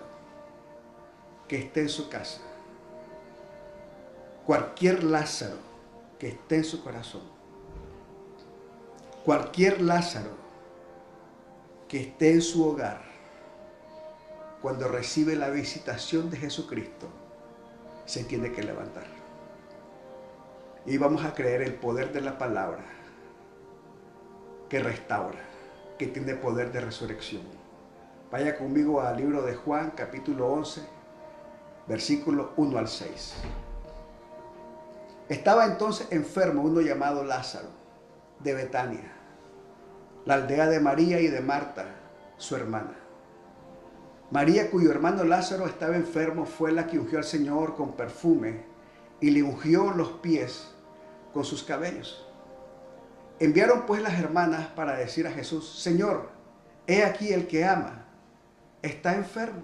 que 1.47 1.57
esté 1.57 1.81
en 1.81 1.89
su 1.89 2.07
casa, 2.07 2.41
cualquier 4.45 5.03
Lázaro 5.03 5.57
que 6.19 6.27
esté 6.29 6.57
en 6.57 6.63
su 6.63 6.83
corazón, 6.83 7.23
cualquier 9.25 9.81
Lázaro 9.81 10.31
que 11.87 12.01
esté 12.01 12.33
en 12.33 12.41
su 12.41 12.63
hogar, 12.67 13.01
cuando 14.61 14.87
recibe 14.87 15.35
la 15.35 15.49
visitación 15.49 16.29
de 16.29 16.37
Jesucristo, 16.37 17.07
se 18.05 18.23
tiene 18.23 18.51
que 18.51 18.63
levantar. 18.63 19.05
Y 20.85 20.97
vamos 20.97 21.25
a 21.25 21.33
creer 21.33 21.61
el 21.61 21.73
poder 21.75 22.11
de 22.13 22.21
la 22.21 22.37
palabra 22.37 22.96
que 24.69 24.79
restaura, 24.79 25.39
que 25.97 26.07
tiene 26.07 26.35
poder 26.35 26.71
de 26.71 26.81
resurrección. 26.81 27.43
Vaya 28.31 28.57
conmigo 28.57 29.01
al 29.01 29.17
libro 29.17 29.41
de 29.41 29.55
Juan, 29.55 29.91
capítulo 29.95 30.47
11, 30.47 30.81
versículo 31.87 32.51
1 32.57 32.77
al 32.77 32.87
6. 32.87 33.35
Estaba 35.29 35.65
entonces 35.65 36.07
enfermo 36.11 36.61
uno 36.63 36.81
llamado 36.81 37.23
Lázaro, 37.23 37.69
de 38.39 38.53
Betania, 38.53 39.13
la 40.25 40.35
aldea 40.35 40.67
de 40.67 40.79
María 40.79 41.19
y 41.21 41.27
de 41.27 41.41
Marta, 41.41 41.85
su 42.37 42.55
hermana. 42.55 42.95
María, 44.29 44.69
cuyo 44.69 44.91
hermano 44.91 45.23
Lázaro 45.23 45.65
estaba 45.65 45.95
enfermo, 45.95 46.45
fue 46.45 46.73
la 46.73 46.85
que 46.87 46.99
ungió 46.99 47.17
al 47.17 47.23
Señor 47.23 47.75
con 47.75 47.93
perfume 47.93 48.65
y 49.21 49.31
le 49.31 49.41
ungió 49.41 49.91
los 49.91 50.09
pies 50.19 50.73
con 51.33 51.45
sus 51.45 51.63
cabellos. 51.63 52.26
Enviaron 53.39 53.85
pues 53.85 54.01
las 54.01 54.19
hermanas 54.19 54.67
para 54.67 54.95
decir 54.95 55.27
a 55.27 55.31
Jesús, 55.31 55.79
Señor, 55.79 56.29
he 56.87 57.03
aquí 57.03 57.33
el 57.33 57.47
que 57.47 57.65
ama, 57.65 58.05
está 58.81 59.15
enfermo. 59.15 59.63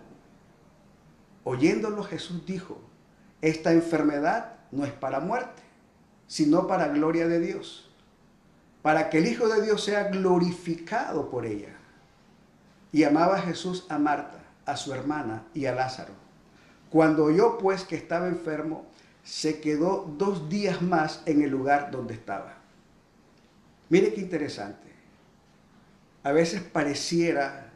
Oyéndolo 1.44 2.04
Jesús 2.04 2.46
dijo, 2.46 2.80
esta 3.42 3.72
enfermedad 3.74 4.54
no 4.72 4.86
es 4.86 4.92
para 4.92 5.20
muerte, 5.20 5.62
sino 6.28 6.68
para 6.68 6.88
gloria 6.90 7.28
de 7.28 7.40
Dios, 7.40 7.92
para 8.82 9.10
que 9.10 9.18
el 9.18 9.28
Hijo 9.28 9.48
de 9.48 9.62
Dios 9.62 9.84
sea 9.84 10.06
glorificado 10.06 11.30
por 11.30 11.46
ella. 11.46 11.76
Y 12.92 13.04
amaba 13.04 13.40
Jesús 13.40 13.88
a 13.90 13.98
Marta, 13.98 14.40
a 14.66 14.78
su 14.78 14.94
hermana 14.94 15.44
y 15.54 15.66
a 15.66 15.74
Lázaro. 15.74 16.14
Cuando 16.90 17.26
oyó 17.26 17.58
pues 17.58 17.84
que 17.84 17.96
estaba 17.96 18.28
enfermo, 18.28 18.86
se 19.24 19.60
quedó 19.62 20.06
dos 20.18 20.48
días 20.48 20.82
más 20.82 21.24
en 21.26 21.42
el 21.42 21.50
lugar 21.50 21.90
donde 21.90 22.14
estaba. 22.14 22.63
Mire 23.94 24.12
qué 24.12 24.22
interesante. 24.22 24.88
A 26.24 26.32
veces 26.32 26.64
pareciera 26.64 27.74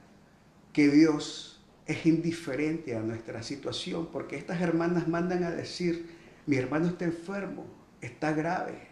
que 0.73 0.87
Dios 0.87 1.63
es 1.85 2.07
indiferente 2.07 2.95
a 2.95 3.01
nuestra 3.01 3.43
situación, 3.43 4.07
porque 4.11 4.35
estas 4.35 4.59
hermanas 4.59 5.07
mandan 5.07 5.43
a 5.43 5.51
decir, 5.51 6.09
mi 6.47 6.55
hermano 6.55 6.87
está 6.87 7.05
enfermo, 7.05 7.67
está 8.01 8.31
grave. 8.31 8.87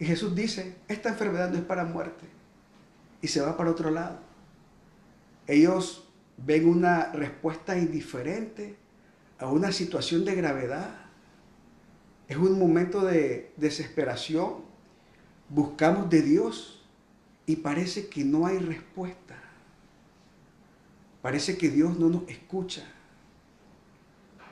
Y 0.00 0.04
Jesús 0.04 0.34
dice, 0.34 0.74
esta 0.88 1.10
enfermedad 1.10 1.48
no 1.48 1.58
es 1.58 1.64
para 1.64 1.84
muerte. 1.84 2.26
Y 3.22 3.28
se 3.28 3.40
va 3.40 3.56
para 3.56 3.70
otro 3.70 3.92
lado. 3.92 4.18
Ellos 5.46 6.08
ven 6.38 6.68
una 6.68 7.12
respuesta 7.12 7.78
indiferente 7.78 8.74
a 9.38 9.46
una 9.46 9.70
situación 9.70 10.24
de 10.24 10.34
gravedad. 10.34 10.90
Es 12.26 12.36
un 12.36 12.58
momento 12.58 13.02
de 13.02 13.52
desesperación, 13.56 14.66
buscamos 15.48 16.10
de 16.10 16.22
Dios 16.22 16.84
y 17.46 17.56
parece 17.56 18.08
que 18.08 18.24
no 18.24 18.46
hay 18.46 18.58
respuesta. 18.58 19.36
Parece 21.22 21.56
que 21.56 21.70
Dios 21.70 21.98
no 21.98 22.08
nos 22.08 22.28
escucha. 22.28 22.82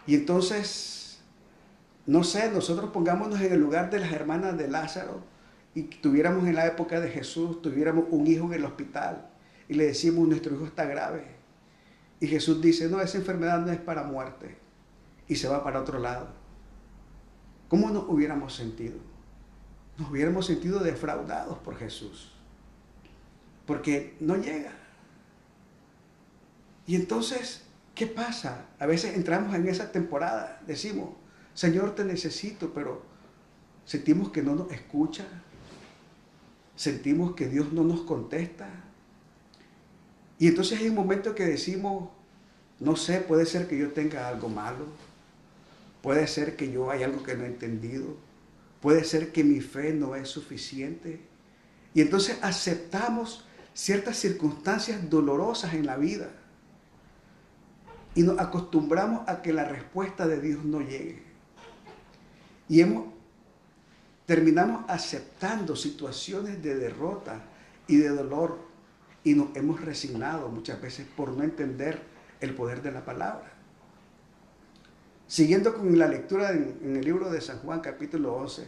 Y 0.07 0.15
entonces, 0.15 1.21
no 2.07 2.25
sé, 2.25 2.51
nosotros 2.51 2.91
pongámonos 2.91 3.41
en 3.41 3.53
el 3.53 3.61
lugar 3.61 3.91
de 3.91 4.01
las 4.01 4.13
hermanas 4.13 4.57
de 4.59 4.69
Lázaro 4.69 5.23
y 5.75 5.83
tuviéramos 5.83 6.47
en 6.47 6.55
la 6.55 6.67
época 6.67 7.01
de 7.01 7.09
Jesús, 7.09 7.63
tuviéramos 7.63 8.07
un 8.11 8.27
hijo 8.27 8.47
en 8.47 8.55
el 8.55 8.65
hospital 8.65 9.29
y 9.69 9.75
le 9.75 9.87
decimos, 9.87 10.29
nuestro 10.29 10.55
hijo 10.55 10.67
está 10.67 10.85
grave. 10.85 11.25
Y 12.21 12.27
Jesús 12.27 12.61
dice, 12.61 12.89
no, 12.89 13.01
esa 13.01 13.19
enfermedad 13.19 13.61
no 13.61 13.73
es 13.73 13.81
para 13.81 14.05
muerte. 14.05 14.57
Y 15.27 15.37
se 15.37 15.49
va 15.49 15.65
para 15.65 15.81
otro 15.81 15.99
lado. 15.99 16.29
¿Cómo 17.69 17.91
nos 17.91 18.05
hubiéramos 18.09 18.55
sentido? 18.55 19.14
Nos 19.99 20.11
hubiéramos 20.11 20.47
sentido 20.47 20.81
defraudados 20.81 21.59
por 21.59 21.77
Jesús. 21.77 22.33
Porque 23.67 24.17
no 24.21 24.37
llega. 24.37 24.73
Y 26.87 26.97
entonces, 26.97 27.63
¿qué 27.95 28.07
pasa? 28.07 28.67
A 28.79 28.87
veces 28.87 29.15
entramos 29.15 29.55
en 29.55 29.69
esa 29.69 29.91
temporada, 29.93 30.61
decimos, 30.67 31.11
Señor, 31.55 31.95
te 31.95 32.05
necesito, 32.05 32.75
pero 32.75 33.03
sentimos 33.85 34.31
que 34.31 34.43
no 34.43 34.55
nos 34.55 34.71
escucha, 34.73 35.25
sentimos 36.77 37.35
que 37.35 37.49
Dios 37.49 37.73
no 37.73 37.85
nos 37.85 38.03
contesta. 38.03 38.69
Y 40.39 40.49
entonces 40.49 40.81
hay 40.81 40.89
un 40.89 40.97
momento 40.97 41.35
que 41.35 41.45
decimos, 41.45 42.11
no 42.81 42.97
sé, 42.97 43.21
puede 43.21 43.47
ser 43.47 43.69
que 43.69 43.79
yo 43.79 43.93
tenga 43.93 44.29
algo 44.29 44.49
malo, 44.49 44.87
puede 46.03 46.27
ser 46.27 46.57
que 46.57 46.71
yo 46.71 46.91
hay 46.91 47.03
algo 47.03 47.23
que 47.23 47.37
no 47.37 47.45
he 47.45 47.47
entendido, 47.47 48.17
puede 48.85 49.05
ser 49.05 49.33
que 49.33 49.43
mi 49.43 49.63
fe 49.63 49.95
no 49.95 50.15
es 50.15 50.29
suficiente. 50.29 51.19
Y 51.95 52.03
entonces 52.03 52.37
aceptamos 52.43 53.47
ciertas 53.73 54.19
circunstancias 54.19 55.09
dolorosas 55.09 55.73
en 55.73 55.87
la 55.87 55.97
vida 55.97 56.29
y 58.15 58.23
nos 58.25 58.39
acostumbramos 58.39 59.27
a 59.27 59.41
que 59.41 59.55
la 59.55 59.65
respuesta 59.65 60.29
de 60.29 60.39
Dios 60.39 60.67
no 60.67 60.83
llegue. 60.83 61.23
Y 62.69 62.83
hemos, 62.83 63.07
terminamos 64.27 64.85
aceptando 64.87 65.77
situaciones 65.77 66.63
de 66.63 66.77
derrota 66.77 67.41
y 67.89 67.97
de 67.97 68.11
dolor 68.11 68.59
y 69.25 69.33
nos 69.33 69.57
hemos 69.57 69.81
resignado 69.81 70.51
muchas 70.51 70.79
veces 70.83 71.07
por 71.17 71.31
no 71.31 71.43
entender 71.43 72.03
el 72.39 72.55
poder 72.55 72.83
de 72.83 72.93
la 72.93 73.03
palabra. 73.03 73.51
Siguiendo 75.27 75.75
con 75.75 75.99
la 75.99 76.07
lectura 76.07 76.51
en, 76.51 76.97
el 76.97 77.05
libro 77.05 77.31
de 77.31 77.41
San 77.41 77.59
Juan 77.61 77.81
capítulo 77.81 78.35
11, 78.35 78.67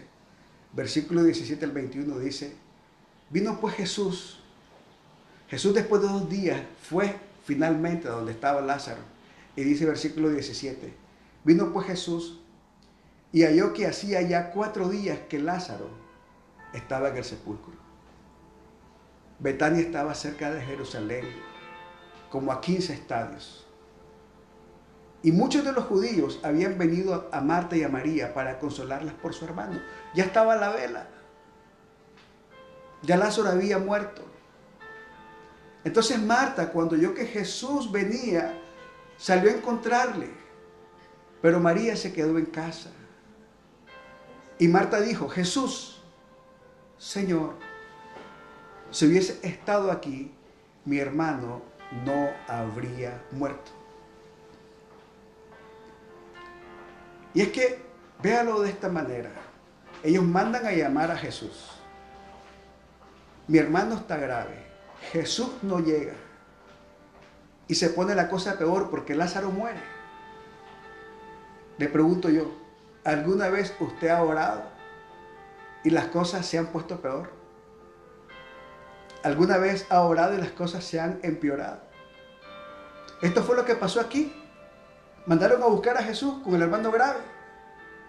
versículo 0.73 1.23
17 1.23 1.65
al 1.65 1.73
21 1.73 2.19
dice, 2.19 2.55
vino 3.31 3.61
pues 3.61 3.75
Jesús, 3.75 4.43
Jesús 5.49 5.75
después 5.75 6.03
de 6.03 6.09
dos 6.09 6.29
días 6.29 6.61
fue 6.83 7.15
finalmente 7.45 8.09
a 8.09 8.13
donde 8.13 8.33
estaba 8.33 8.61
Lázaro 8.61 9.01
y 9.55 9.63
dice 9.63 9.85
versículo 9.85 10.31
17, 10.31 10.93
vino 11.45 11.73
pues 11.73 11.87
Jesús 11.87 12.41
y 13.33 13.43
halló 13.43 13.73
que 13.73 13.87
hacía 13.87 14.23
ya 14.23 14.51
cuatro 14.51 14.89
días 14.89 15.19
que 15.29 15.39
Lázaro 15.39 15.91
estaba 16.73 17.11
en 17.11 17.19
el 17.19 17.25
sepulcro. 17.25 17.75
Betania 19.39 19.83
estaba 19.83 20.15
cerca 20.15 20.51
de 20.51 20.63
Jerusalén, 20.63 21.27
como 22.31 22.51
a 22.51 22.61
15 22.61 22.95
estadios. 22.95 23.66
Y 25.27 25.33
muchos 25.33 25.65
de 25.65 25.73
los 25.73 25.87
judíos 25.87 26.39
habían 26.45 26.79
venido 26.79 27.29
a 27.33 27.41
Marta 27.41 27.77
y 27.77 27.83
a 27.83 27.89
María 27.89 28.33
para 28.33 28.61
consolarlas 28.61 29.13
por 29.15 29.35
su 29.35 29.45
hermano. 29.45 29.81
Ya 30.15 30.23
estaba 30.23 30.55
la 30.55 30.69
vela. 30.69 31.09
Ya 33.03 33.17
Lázaro 33.17 33.49
había 33.49 33.81
muerto. 33.81 34.23
Entonces 35.83 36.23
Marta, 36.23 36.71
cuando 36.71 36.95
oyó 36.95 37.13
que 37.13 37.27
Jesús 37.27 37.91
venía, 37.91 38.57
salió 39.17 39.51
a 39.51 39.55
encontrarle, 39.55 40.31
pero 41.43 41.59
María 41.59 41.97
se 41.97 42.13
quedó 42.13 42.39
en 42.39 42.47
casa. 42.47 42.91
Y 44.61 44.69
Marta 44.69 45.01
dijo, 45.01 45.29
Jesús, 45.29 46.05
Señor, 46.99 47.55
si 48.93 49.07
hubiese 49.07 49.45
estado 49.45 49.91
aquí, 49.91 50.33
mi 50.85 50.99
hermano 50.99 51.63
no 52.05 52.31
habría 52.47 53.25
muerto. 53.33 53.76
Y 57.37 57.43
es 57.43 57.49
que, 57.51 57.83
véalo 58.23 58.63
de 58.63 58.71
esta 58.71 58.89
manera, 58.89 59.29
ellos 60.03 60.25
mandan 60.25 60.65
a 60.65 60.73
llamar 60.73 61.11
a 61.11 61.19
Jesús. 61.19 61.71
Mi 63.47 63.59
hermano 63.59 63.97
está 63.97 64.17
grave, 64.17 64.57
Jesús 65.13 65.51
no 65.61 65.81
llega. 65.81 66.15
Y 67.69 67.75
se 67.75 67.91
pone 67.91 68.15
la 68.15 68.31
cosa 68.31 68.57
peor 68.57 68.89
porque 68.89 69.15
Lázaro 69.15 69.51
muere. 69.51 69.83
Le 71.77 71.89
pregunto 71.89 72.31
yo, 72.31 72.51
¿alguna 73.05 73.51
vez 73.51 73.77
usted 73.81 74.09
ha 74.09 74.23
orado 74.23 74.63
y 75.85 75.91
las 75.91 76.07
cosas 76.07 76.47
se 76.47 76.57
han 76.57 76.69
puesto 76.69 77.03
peor? 77.03 77.31
¿Alguna 79.23 79.59
vez 79.59 79.85
ha 79.91 80.01
orado 80.01 80.33
y 80.33 80.39
las 80.39 80.53
cosas 80.53 80.83
se 80.85 81.01
han 81.01 81.21
empeorado? 81.23 81.83
Esto 83.21 83.43
fue 83.43 83.57
lo 83.57 83.67
que 83.67 83.75
pasó 83.75 84.01
aquí. 84.01 84.33
Mandaron 85.27 85.63
a 85.63 85.67
buscar 85.67 85.97
a 85.99 86.03
Jesús 86.03 86.35
con 86.43 86.55
el 86.55 86.63
hermano 86.63 86.91
grave. 86.91 87.21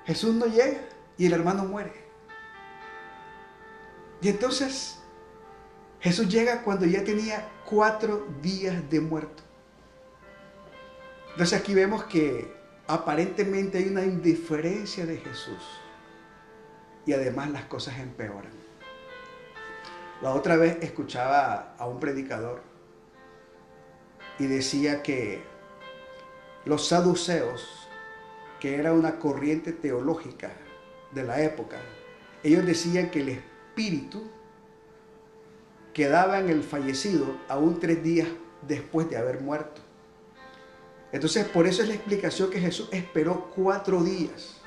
Jesús 0.05 0.33
no 0.35 0.45
llega 0.45 0.79
y 1.17 1.25
el 1.25 1.33
hermano 1.33 1.65
muere. 1.65 1.93
Y 4.21 4.29
entonces 4.29 4.99
Jesús 5.99 6.29
llega 6.29 6.61
cuando 6.61 6.85
ya 6.85 7.03
tenía 7.03 7.49
cuatro 7.65 8.27
días 8.41 8.89
de 8.89 8.99
muerto. 8.99 9.43
Entonces 11.31 11.59
aquí 11.59 11.73
vemos 11.73 12.03
que 12.05 12.55
aparentemente 12.87 13.79
hay 13.79 13.89
una 13.89 14.03
indiferencia 14.03 15.05
de 15.05 15.17
Jesús 15.17 15.63
y 17.05 17.13
además 17.13 17.49
las 17.51 17.65
cosas 17.65 17.99
empeoran. 17.99 18.51
La 20.21 20.33
otra 20.33 20.55
vez 20.55 20.77
escuchaba 20.81 21.75
a 21.77 21.87
un 21.87 21.99
predicador 21.99 22.61
y 24.39 24.47
decía 24.47 25.03
que 25.03 25.43
los 26.67 26.87
saduceos, 26.87 27.87
que 28.59 28.75
era 28.75 28.93
una 28.93 29.19
corriente 29.19 29.71
teológica 29.71 30.51
de 31.11 31.23
la 31.23 31.41
época, 31.41 31.77
ellos 32.43 32.65
decían 32.65 33.09
que 33.09 33.21
el 33.21 33.29
espíritu 33.29 34.29
quedaba 35.93 36.39
en 36.39 36.49
el 36.49 36.63
fallecido 36.63 37.37
aún 37.47 37.79
tres 37.79 38.03
días 38.03 38.27
después 38.67 39.09
de 39.09 39.17
haber 39.17 39.41
muerto. 39.41 39.81
Entonces, 41.11 41.47
por 41.47 41.67
eso 41.67 41.81
es 41.81 41.87
la 41.87 41.95
explicación 41.95 42.49
que 42.49 42.59
Jesús 42.59 42.89
esperó 42.91 43.51
cuatro 43.55 44.03
días. 44.03 44.57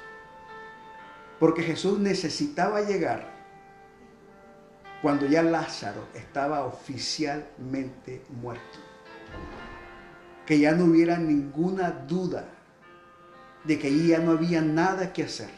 Porque 1.39 1.63
Jesús 1.63 1.99
necesitaba 1.99 2.83
llegar 2.83 3.41
cuando 5.03 5.27
ya 5.27 5.43
Lázaro 5.43 6.07
estaba 6.15 6.65
oficialmente 6.65 8.23
muerto. 8.29 8.79
Que 10.51 10.59
ya 10.59 10.73
no 10.73 10.87
hubiera 10.87 11.17
ninguna 11.17 11.93
duda 11.93 12.45
de 13.63 13.79
que 13.79 13.87
allí 13.87 14.09
ya 14.09 14.19
no 14.19 14.33
había 14.33 14.61
nada 14.61 15.13
que 15.13 15.23
hacer. 15.23 15.49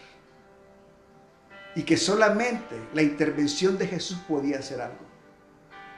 Y 1.74 1.84
que 1.84 1.96
solamente 1.96 2.78
la 2.92 3.00
intervención 3.00 3.78
de 3.78 3.86
Jesús 3.86 4.18
podía 4.28 4.58
hacer 4.58 4.82
algo. 4.82 5.06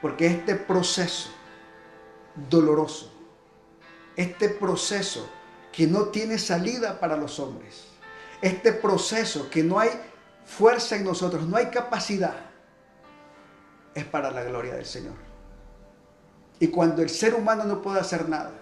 Porque 0.00 0.28
este 0.28 0.54
proceso 0.54 1.28
doloroso, 2.48 3.12
este 4.14 4.48
proceso 4.48 5.28
que 5.72 5.88
no 5.88 6.10
tiene 6.10 6.38
salida 6.38 7.00
para 7.00 7.16
los 7.16 7.40
hombres, 7.40 7.86
este 8.42 8.72
proceso 8.72 9.50
que 9.50 9.64
no 9.64 9.80
hay 9.80 9.90
fuerza 10.44 10.94
en 10.94 11.02
nosotros, 11.02 11.48
no 11.48 11.56
hay 11.56 11.66
capacidad, 11.66 12.36
es 13.92 14.04
para 14.04 14.30
la 14.30 14.44
gloria 14.44 14.76
del 14.76 14.86
Señor. 14.86 15.16
Y 16.60 16.68
cuando 16.68 17.02
el 17.02 17.10
ser 17.10 17.34
humano 17.34 17.64
no 17.64 17.82
puede 17.82 17.98
hacer 17.98 18.28
nada, 18.28 18.60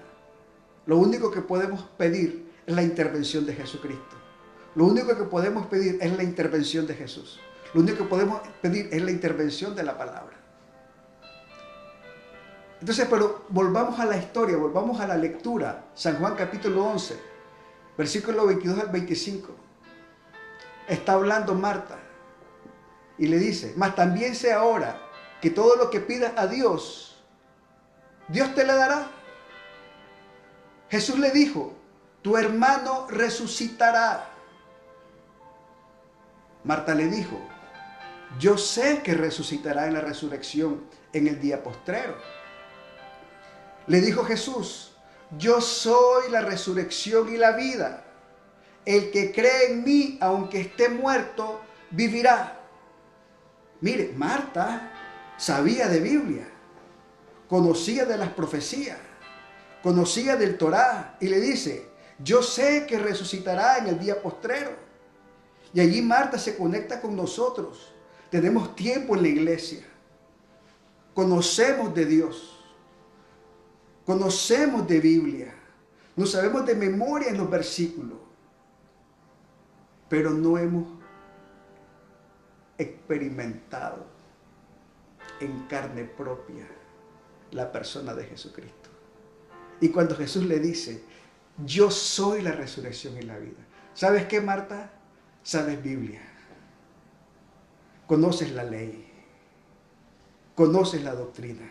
lo 0.86 0.98
único 0.98 1.30
que 1.30 1.40
podemos 1.40 1.82
pedir 1.96 2.52
es 2.66 2.74
la 2.74 2.82
intervención 2.82 3.46
de 3.46 3.54
Jesucristo. 3.54 4.16
Lo 4.74 4.86
único 4.86 5.16
que 5.16 5.24
podemos 5.24 5.66
pedir 5.66 5.98
es 6.00 6.16
la 6.16 6.22
intervención 6.22 6.86
de 6.86 6.94
Jesús. 6.94 7.38
Lo 7.74 7.80
único 7.80 7.98
que 7.98 8.04
podemos 8.04 8.40
pedir 8.60 8.88
es 8.90 9.02
la 9.02 9.10
intervención 9.10 9.74
de 9.74 9.82
la 9.82 9.96
palabra. 9.96 10.36
Entonces, 12.80 13.06
pero 13.08 13.44
volvamos 13.48 14.00
a 14.00 14.04
la 14.04 14.16
historia, 14.16 14.56
volvamos 14.56 15.00
a 15.00 15.06
la 15.06 15.16
lectura. 15.16 15.84
San 15.94 16.16
Juan 16.16 16.34
capítulo 16.34 16.84
11, 16.86 17.16
versículo 17.96 18.46
22 18.46 18.80
al 18.80 18.88
25. 18.88 19.54
Está 20.88 21.12
hablando 21.12 21.54
Marta 21.54 21.98
y 23.18 23.28
le 23.28 23.38
dice, 23.38 23.72
mas 23.76 23.94
también 23.94 24.34
sé 24.34 24.52
ahora 24.52 25.00
que 25.40 25.50
todo 25.50 25.76
lo 25.76 25.90
que 25.90 26.00
pidas 26.00 26.32
a 26.36 26.46
Dios, 26.46 27.22
Dios 28.28 28.52
te 28.54 28.64
le 28.66 28.74
dará. 28.74 29.06
Jesús 30.92 31.18
le 31.18 31.30
dijo, 31.30 31.72
tu 32.20 32.36
hermano 32.36 33.06
resucitará. 33.08 34.28
Marta 36.64 36.94
le 36.94 37.06
dijo, 37.06 37.40
yo 38.38 38.58
sé 38.58 39.00
que 39.02 39.14
resucitará 39.14 39.86
en 39.86 39.94
la 39.94 40.02
resurrección 40.02 40.84
en 41.14 41.28
el 41.28 41.40
día 41.40 41.62
postrero. 41.62 42.14
Le 43.86 44.02
dijo 44.02 44.22
Jesús, 44.24 44.92
yo 45.38 45.62
soy 45.62 46.30
la 46.30 46.42
resurrección 46.42 47.32
y 47.32 47.38
la 47.38 47.52
vida. 47.52 48.04
El 48.84 49.10
que 49.12 49.32
cree 49.32 49.72
en 49.72 49.84
mí, 49.84 50.18
aunque 50.20 50.60
esté 50.60 50.90
muerto, 50.90 51.62
vivirá. 51.90 52.60
Mire, 53.80 54.12
Marta 54.14 54.92
sabía 55.38 55.88
de 55.88 56.00
Biblia, 56.00 56.46
conocía 57.48 58.04
de 58.04 58.18
las 58.18 58.28
profecías, 58.28 58.98
conocía 59.82 60.36
del 60.36 60.56
Torá 60.56 61.16
y 61.20 61.28
le 61.28 61.40
dice, 61.40 61.88
yo 62.22 62.42
sé 62.42 62.86
que 62.86 62.98
resucitará 62.98 63.78
en 63.78 63.88
el 63.88 63.98
día 63.98 64.22
postrero. 64.22 64.70
Y 65.74 65.80
allí 65.80 66.02
Marta 66.02 66.38
se 66.38 66.56
conecta 66.56 67.00
con 67.00 67.16
nosotros. 67.16 67.92
Tenemos 68.30 68.76
tiempo 68.76 69.16
en 69.16 69.22
la 69.22 69.28
iglesia. 69.28 69.84
Conocemos 71.14 71.94
de 71.94 72.06
Dios. 72.06 72.64
Conocemos 74.06 74.86
de 74.86 75.00
Biblia. 75.00 75.54
No 76.16 76.26
sabemos 76.26 76.66
de 76.66 76.74
memoria 76.74 77.30
en 77.30 77.38
los 77.38 77.50
versículos. 77.50 78.18
Pero 80.08 80.30
no 80.30 80.58
hemos 80.58 80.86
experimentado 82.76 84.06
en 85.40 85.66
carne 85.66 86.04
propia 86.04 86.66
la 87.50 87.70
persona 87.72 88.14
de 88.14 88.24
Jesucristo. 88.24 88.91
Y 89.82 89.88
cuando 89.88 90.14
Jesús 90.14 90.44
le 90.44 90.60
dice, 90.60 91.02
yo 91.66 91.90
soy 91.90 92.40
la 92.40 92.52
resurrección 92.52 93.18
y 93.18 93.22
la 93.22 93.36
vida. 93.36 93.58
¿Sabes 93.94 94.26
qué, 94.26 94.40
Marta? 94.40 94.92
Sabes 95.42 95.82
Biblia. 95.82 96.22
Conoces 98.06 98.52
la 98.52 98.62
ley. 98.62 99.12
Conoces 100.54 101.02
la 101.02 101.16
doctrina. 101.16 101.68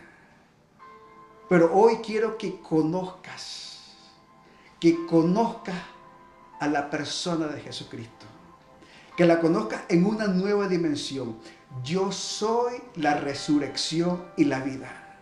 Pero 1.48 1.72
hoy 1.72 2.00
quiero 2.04 2.36
que 2.36 2.60
conozcas, 2.60 3.94
que 4.78 5.06
conozcas 5.06 5.82
a 6.60 6.68
la 6.68 6.90
persona 6.90 7.46
de 7.46 7.62
Jesucristo. 7.62 8.26
Que 9.16 9.24
la 9.24 9.40
conozcas 9.40 9.84
en 9.88 10.04
una 10.04 10.26
nueva 10.26 10.68
dimensión. 10.68 11.38
Yo 11.82 12.12
soy 12.12 12.74
la 12.94 13.14
resurrección 13.14 14.22
y 14.36 14.44
la 14.44 14.60
vida. 14.60 15.18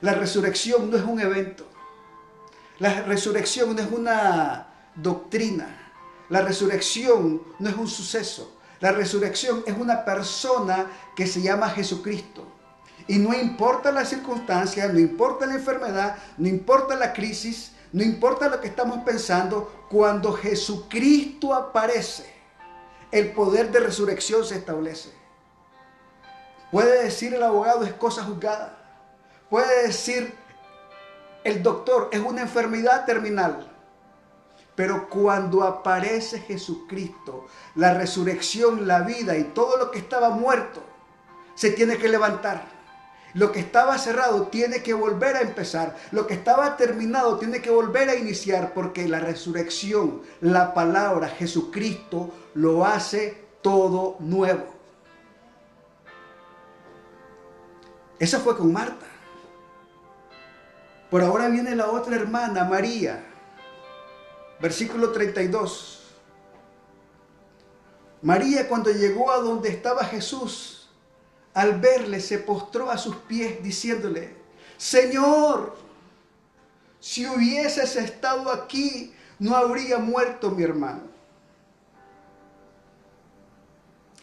La 0.00 0.14
resurrección 0.14 0.90
no 0.90 0.96
es 0.96 1.04
un 1.04 1.20
evento. 1.20 1.68
La 2.78 3.02
resurrección 3.02 3.76
no 3.76 3.82
es 3.82 3.90
una 3.90 4.66
doctrina. 4.94 5.92
La 6.28 6.42
resurrección 6.42 7.42
no 7.58 7.68
es 7.68 7.76
un 7.76 7.88
suceso. 7.88 8.58
La 8.80 8.92
resurrección 8.92 9.62
es 9.66 9.76
una 9.76 10.04
persona 10.04 10.90
que 11.14 11.26
se 11.26 11.40
llama 11.40 11.70
Jesucristo. 11.70 12.46
Y 13.06 13.18
no 13.18 13.34
importa 13.34 13.92
la 13.92 14.04
circunstancia, 14.04 14.88
no 14.88 14.98
importa 14.98 15.46
la 15.46 15.54
enfermedad, 15.54 16.16
no 16.38 16.48
importa 16.48 16.96
la 16.96 17.12
crisis, 17.12 17.72
no 17.92 18.02
importa 18.02 18.48
lo 18.48 18.60
que 18.60 18.68
estamos 18.68 19.04
pensando, 19.04 19.86
cuando 19.88 20.32
Jesucristo 20.32 21.54
aparece, 21.54 22.26
el 23.12 23.30
poder 23.32 23.70
de 23.70 23.80
resurrección 23.80 24.44
se 24.44 24.56
establece. 24.56 25.10
Puede 26.72 27.04
decir 27.04 27.34
el 27.34 27.42
abogado 27.42 27.84
es 27.84 27.92
cosa 27.92 28.24
juzgada. 28.24 28.76
Puede 29.48 29.86
decir 29.86 30.34
el 31.44 31.62
doctor 31.62 32.08
es 32.10 32.20
una 32.20 32.42
enfermedad 32.42 33.04
terminal. 33.04 33.70
Pero 34.74 35.08
cuando 35.08 35.62
aparece 35.62 36.40
Jesucristo, 36.40 37.46
la 37.76 37.94
resurrección, 37.94 38.88
la 38.88 39.02
vida 39.02 39.36
y 39.36 39.44
todo 39.44 39.76
lo 39.76 39.90
que 39.90 39.98
estaba 39.98 40.30
muerto, 40.30 40.82
se 41.54 41.70
tiene 41.70 41.96
que 41.96 42.08
levantar. 42.08 42.74
Lo 43.34 43.52
que 43.52 43.60
estaba 43.60 43.98
cerrado 43.98 44.46
tiene 44.46 44.82
que 44.82 44.94
volver 44.94 45.36
a 45.36 45.42
empezar. 45.42 45.96
Lo 46.12 46.26
que 46.26 46.34
estaba 46.34 46.76
terminado 46.76 47.38
tiene 47.38 47.60
que 47.60 47.70
volver 47.70 48.08
a 48.08 48.16
iniciar 48.16 48.72
porque 48.74 49.08
la 49.08 49.20
resurrección, 49.20 50.22
la 50.40 50.72
palabra, 50.72 51.28
Jesucristo 51.28 52.32
lo 52.54 52.84
hace 52.84 53.44
todo 53.60 54.16
nuevo. 54.20 54.66
Eso 58.18 58.40
fue 58.40 58.56
con 58.56 58.72
Marta. 58.72 59.13
Por 61.14 61.22
ahora 61.22 61.48
viene 61.48 61.76
la 61.76 61.92
otra 61.92 62.16
hermana, 62.16 62.64
María. 62.64 63.24
Versículo 64.60 65.12
32. 65.12 66.02
María 68.22 68.66
cuando 68.66 68.90
llegó 68.90 69.30
a 69.30 69.36
donde 69.36 69.68
estaba 69.68 70.02
Jesús, 70.02 70.90
al 71.54 71.78
verle 71.78 72.18
se 72.18 72.40
postró 72.40 72.90
a 72.90 72.98
sus 72.98 73.14
pies 73.14 73.62
diciéndole, 73.62 74.34
Señor, 74.76 75.76
si 76.98 77.28
hubieses 77.28 77.94
estado 77.94 78.50
aquí, 78.50 79.14
no 79.38 79.54
habría 79.54 79.98
muerto 79.98 80.50
mi 80.50 80.64
hermano. 80.64 81.02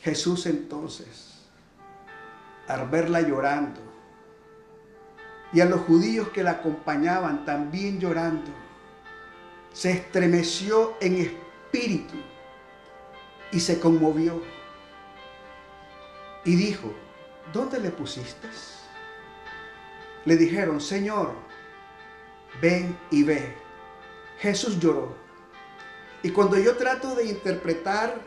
Jesús 0.02 0.46
entonces, 0.46 1.36
al 2.68 2.90
verla 2.90 3.22
llorando, 3.22 3.91
y 5.54 5.62
a 5.62 5.66
los 5.66 5.82
judíos 5.82 6.30
que 6.30 6.44
la 6.44 6.52
acompañaban 6.52 7.46
también 7.46 8.00
llorando. 8.00 8.52
Se 9.74 9.92
estremeció 9.92 10.96
en 11.02 11.16
espíritu 11.16 12.16
y 13.52 13.60
se 13.60 13.80
conmovió. 13.80 14.42
Y 16.44 16.56
dijo, 16.56 16.94
¿dónde 17.54 17.80
le 17.80 17.92
pusiste? 17.92 18.48
Le 20.26 20.38
dijeron, 20.38 20.80
Señor, 20.80 21.34
ven 22.62 22.98
y 23.10 23.24
ve. 23.24 23.56
Jesús 24.40 24.80
lloró. 24.80 25.16
Y 26.24 26.32
cuando 26.32 26.58
yo 26.58 26.76
trato 26.78 27.16
de 27.16 27.26
interpretar 27.26 28.22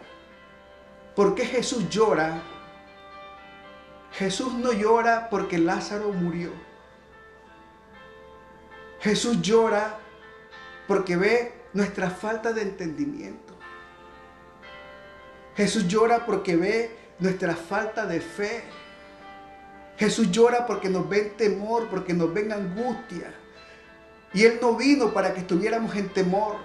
por 1.14 1.34
qué 1.34 1.46
Jesús 1.46 1.88
llora, 1.88 2.42
Jesús 4.12 4.52
no 4.54 4.72
llora 4.72 5.28
porque 5.30 5.58
Lázaro 5.58 6.12
murió. 6.12 6.50
Jesús 9.04 9.42
llora 9.42 9.98
porque 10.88 11.14
ve 11.16 11.52
nuestra 11.74 12.08
falta 12.08 12.54
de 12.54 12.62
entendimiento. 12.62 13.52
Jesús 15.54 15.86
llora 15.86 16.24
porque 16.24 16.56
ve 16.56 16.96
nuestra 17.18 17.54
falta 17.54 18.06
de 18.06 18.22
fe. 18.22 18.64
Jesús 19.98 20.30
llora 20.30 20.66
porque 20.66 20.88
nos 20.88 21.06
ve 21.06 21.18
en 21.18 21.36
temor, 21.36 21.86
porque 21.90 22.14
nos 22.14 22.32
ve 22.32 22.40
en 22.40 22.52
angustia. 22.52 23.34
Y 24.32 24.46
Él 24.46 24.58
no 24.62 24.74
vino 24.74 25.12
para 25.12 25.34
que 25.34 25.40
estuviéramos 25.40 25.94
en 25.96 26.08
temor. 26.08 26.56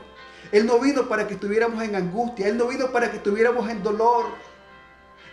Él 0.53 0.65
no 0.65 0.79
vino 0.79 1.09
para 1.09 1.27
que 1.27 1.33
estuviéramos 1.33 1.83
en 1.83 1.93
angustia. 1.93 2.47
Él 2.47 2.57
no 2.57 2.67
vino 2.67 2.89
para 2.89 3.11
que 3.11 3.17
estuviéramos 3.17 3.69
en 3.69 3.83
dolor. 3.83 4.27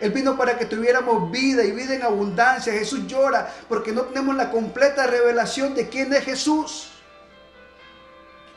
Él 0.01 0.11
vino 0.11 0.37
para 0.37 0.57
que 0.57 0.65
tuviéramos 0.65 1.31
vida 1.31 1.63
y 1.63 1.71
vida 1.71 1.95
en 1.95 2.03
abundancia. 2.03 2.73
Jesús 2.73 3.07
llora 3.07 3.49
porque 3.69 3.93
no 3.93 4.01
tenemos 4.01 4.35
la 4.35 4.51
completa 4.51 5.07
revelación 5.07 5.73
de 5.73 5.87
quién 5.87 6.11
es 6.11 6.25
Jesús. 6.25 6.95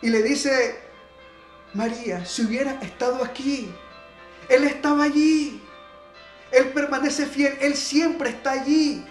Y 0.02 0.10
le 0.10 0.22
dice, 0.22 0.78
María, 1.74 2.24
si 2.24 2.44
hubiera 2.44 2.72
estado 2.80 3.22
aquí, 3.24 3.72
Él 4.48 4.64
estaba 4.64 5.04
allí. 5.04 5.62
Él 6.50 6.68
permanece 6.70 7.26
fiel, 7.26 7.56
Él 7.60 7.76
siempre 7.76 8.30
está 8.30 8.52
allí. 8.52 9.04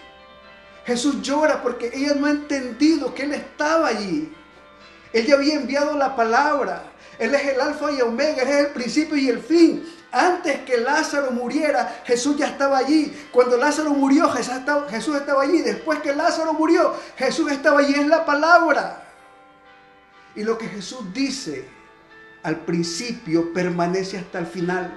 Jesús 0.86 1.22
llora 1.22 1.62
porque 1.62 1.92
ella 1.94 2.16
no 2.16 2.26
ha 2.26 2.32
entendido 2.32 3.14
que 3.14 3.24
Él 3.24 3.34
estaba 3.34 3.88
allí. 3.88 4.34
Él 5.14 5.26
ya 5.26 5.36
había 5.36 5.56
enviado 5.56 5.96
la 5.96 6.16
palabra. 6.16 6.84
Él 7.18 7.34
es 7.36 7.48
el 7.48 7.62
alfa 7.62 7.92
y 7.92 8.02
omega, 8.02 8.42
Él 8.42 8.50
es 8.50 8.56
el 8.66 8.68
principio 8.68 9.16
y 9.16 9.30
el 9.30 9.40
fin. 9.40 9.86
Antes 10.12 10.62
que 10.62 10.78
Lázaro 10.78 11.32
muriera, 11.32 12.02
Jesús 12.06 12.36
ya 12.38 12.48
estaba 12.48 12.80
allí. 12.80 13.28
Cuando 13.32 13.58
Lázaro 13.58 13.92
murió, 13.92 14.28
Jesús 14.30 15.16
estaba, 15.16 15.44
allí. 15.44 15.62
Después 15.62 16.00
que 16.00 16.16
Lázaro 16.16 16.54
murió, 16.54 16.96
Jesús 17.16 17.52
estaba 17.52 17.80
allí. 17.80 17.94
Es 17.94 18.08
la 18.08 18.26
palabra. 18.26 19.09
Y 20.36 20.44
lo 20.44 20.58
que 20.58 20.68
Jesús 20.68 21.14
dice 21.14 21.68
al 22.44 22.58
principio 22.62 23.54
permanece 23.54 24.18
hasta 24.18 24.40
el 24.40 24.46
final. 24.46 24.94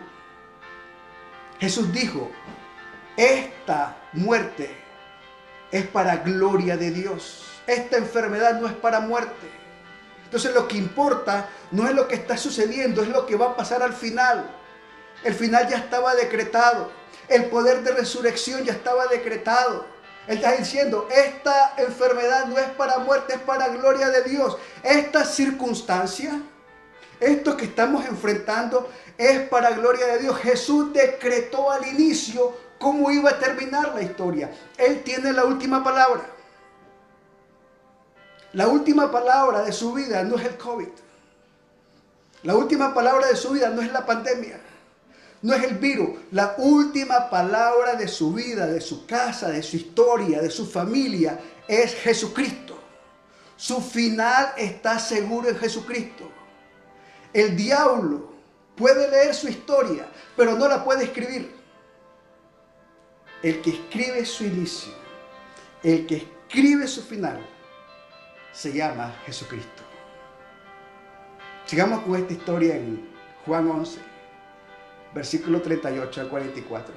Jesús 1.58 1.92
dijo, 1.92 2.30
esta 3.16 3.96
muerte 4.12 4.76
es 5.70 5.86
para 5.86 6.16
gloria 6.18 6.76
de 6.76 6.90
Dios. 6.90 7.44
Esta 7.66 7.96
enfermedad 7.96 8.60
no 8.60 8.66
es 8.66 8.74
para 8.74 9.00
muerte. 9.00 9.48
Entonces 10.24 10.54
lo 10.54 10.66
que 10.66 10.78
importa 10.78 11.48
no 11.70 11.86
es 11.86 11.94
lo 11.94 12.08
que 12.08 12.14
está 12.14 12.36
sucediendo, 12.36 13.02
es 13.02 13.08
lo 13.08 13.26
que 13.26 13.36
va 13.36 13.50
a 13.50 13.56
pasar 13.56 13.82
al 13.82 13.92
final. 13.92 14.50
El 15.24 15.34
final 15.34 15.68
ya 15.68 15.76
estaba 15.76 16.14
decretado. 16.14 16.90
El 17.28 17.46
poder 17.46 17.82
de 17.82 17.92
resurrección 17.92 18.64
ya 18.64 18.72
estaba 18.72 19.06
decretado. 19.06 19.86
Está 20.26 20.52
diciendo, 20.52 21.08
esta 21.10 21.74
enfermedad 21.78 22.46
no 22.46 22.56
es 22.58 22.68
para 22.70 22.98
muerte, 22.98 23.34
es 23.34 23.40
para 23.40 23.68
gloria 23.68 24.08
de 24.10 24.22
Dios. 24.22 24.56
Esta 24.82 25.24
circunstancia, 25.24 26.40
esto 27.18 27.56
que 27.56 27.64
estamos 27.64 28.04
enfrentando, 28.06 28.88
es 29.18 29.48
para 29.48 29.70
gloria 29.70 30.06
de 30.06 30.18
Dios. 30.20 30.38
Jesús 30.38 30.92
decretó 30.92 31.70
al 31.72 31.86
inicio 31.88 32.56
cómo 32.78 33.10
iba 33.10 33.30
a 33.30 33.38
terminar 33.38 33.94
la 33.94 34.02
historia. 34.02 34.52
Él 34.76 35.02
tiene 35.02 35.32
la 35.32 35.44
última 35.44 35.82
palabra. 35.82 36.22
La 38.52 38.68
última 38.68 39.10
palabra 39.10 39.62
de 39.62 39.72
su 39.72 39.92
vida 39.92 40.22
no 40.22 40.36
es 40.36 40.44
el 40.44 40.56
COVID. 40.56 40.88
La 42.44 42.54
última 42.54 42.94
palabra 42.94 43.26
de 43.26 43.36
su 43.36 43.50
vida 43.50 43.70
no 43.70 43.82
es 43.82 43.92
la 43.92 44.04
pandemia 44.04 44.60
no 45.42 45.54
es 45.54 45.64
el 45.64 45.78
virus. 45.78 46.20
La 46.30 46.54
última 46.58 47.28
palabra 47.28 47.96
de 47.96 48.08
su 48.08 48.32
vida, 48.32 48.66
de 48.66 48.80
su 48.80 49.06
casa, 49.06 49.50
de 49.50 49.62
su 49.62 49.76
historia, 49.76 50.40
de 50.40 50.50
su 50.50 50.66
familia, 50.66 51.38
es 51.66 51.94
Jesucristo. 51.96 52.78
Su 53.56 53.80
final 53.80 54.52
está 54.56 54.98
seguro 54.98 55.48
en 55.48 55.58
Jesucristo. 55.58 56.30
El 57.32 57.56
diablo 57.56 58.32
puede 58.76 59.10
leer 59.10 59.34
su 59.34 59.48
historia, 59.48 60.06
pero 60.36 60.56
no 60.56 60.68
la 60.68 60.84
puede 60.84 61.04
escribir. 61.04 61.54
El 63.42 63.60
que 63.60 63.70
escribe 63.70 64.24
su 64.24 64.44
inicio, 64.44 64.92
el 65.82 66.06
que 66.06 66.16
escribe 66.16 66.86
su 66.86 67.02
final, 67.02 67.44
se 68.52 68.72
llama 68.72 69.16
Jesucristo. 69.26 69.82
Sigamos 71.66 72.02
con 72.02 72.16
esta 72.16 72.32
historia 72.32 72.76
en 72.76 73.08
Juan 73.44 73.68
11 73.68 74.11
versículo 75.14 75.60
38 75.60 76.20
al 76.20 76.28
44. 76.28 76.94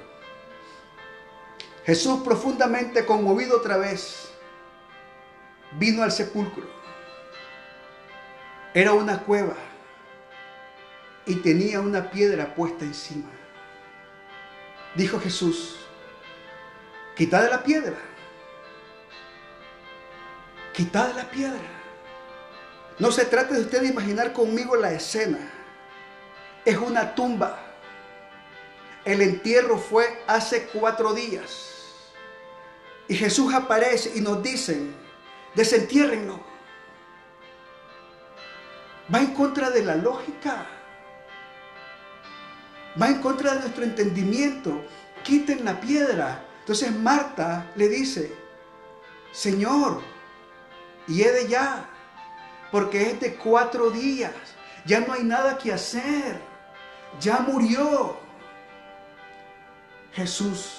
Jesús 1.84 2.20
profundamente 2.24 3.06
conmovido 3.06 3.56
otra 3.56 3.76
vez, 3.76 4.30
vino 5.78 6.02
al 6.02 6.10
sepulcro. 6.10 6.64
Era 8.74 8.92
una 8.92 9.20
cueva 9.20 9.54
y 11.26 11.36
tenía 11.36 11.80
una 11.80 12.10
piedra 12.10 12.54
puesta 12.54 12.84
encima. 12.84 13.28
Dijo 14.94 15.20
Jesús, 15.20 15.76
quitad 17.14 17.48
la 17.50 17.62
piedra, 17.62 17.96
quitad 20.72 21.14
la 21.14 21.30
piedra. 21.30 21.76
No 22.98 23.12
se 23.12 23.26
trata 23.26 23.54
de 23.54 23.60
usted 23.60 23.82
de 23.82 23.88
imaginar 23.88 24.32
conmigo 24.32 24.74
la 24.74 24.92
escena. 24.92 25.38
Es 26.64 26.78
una 26.78 27.14
tumba. 27.14 27.65
El 29.06 29.22
entierro 29.22 29.78
fue 29.78 30.24
hace 30.26 30.64
cuatro 30.64 31.14
días. 31.14 31.72
Y 33.06 33.14
Jesús 33.14 33.54
aparece 33.54 34.10
y 34.16 34.20
nos 34.20 34.42
dice, 34.42 34.80
desentiérrenlo. 35.54 36.40
Va 39.14 39.20
en 39.20 39.32
contra 39.32 39.70
de 39.70 39.84
la 39.84 39.94
lógica. 39.94 40.66
Va 43.00 43.06
en 43.06 43.22
contra 43.22 43.54
de 43.54 43.60
nuestro 43.60 43.84
entendimiento. 43.84 44.84
Quiten 45.22 45.64
la 45.64 45.80
piedra. 45.80 46.44
Entonces 46.58 46.90
Marta 46.90 47.70
le 47.76 47.88
dice, 47.88 48.34
Señor, 49.30 50.02
y 51.06 51.22
he 51.22 51.30
de 51.30 51.46
ya, 51.46 51.88
porque 52.72 53.10
es 53.10 53.20
de 53.20 53.36
cuatro 53.36 53.90
días. 53.90 54.32
Ya 54.84 54.98
no 54.98 55.12
hay 55.12 55.22
nada 55.22 55.58
que 55.58 55.72
hacer. 55.72 56.40
Ya 57.20 57.38
murió. 57.38 58.25
Jesús, 60.16 60.70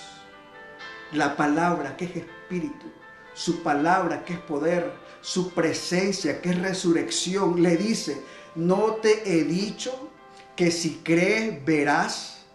la 1.14 1.38
palabra 1.38 1.96
que 1.96 2.06
es 2.06 2.16
espíritu, 2.16 2.88
su 3.36 3.62
palabra 3.62 4.26
que 4.26 4.34
es 4.34 4.40
poder, 4.40 4.92
su 5.22 5.52
presencia 5.52 6.42
que 6.42 6.50
es 6.50 6.60
resurrección, 6.60 7.62
le 7.62 7.78
dice, 7.78 8.24
no 8.56 8.96
te 8.96 9.32
he 9.32 9.44
dicho 9.44 10.10
que 10.56 10.72
si 10.72 11.02
crees 11.04 11.64
verás 11.64 12.48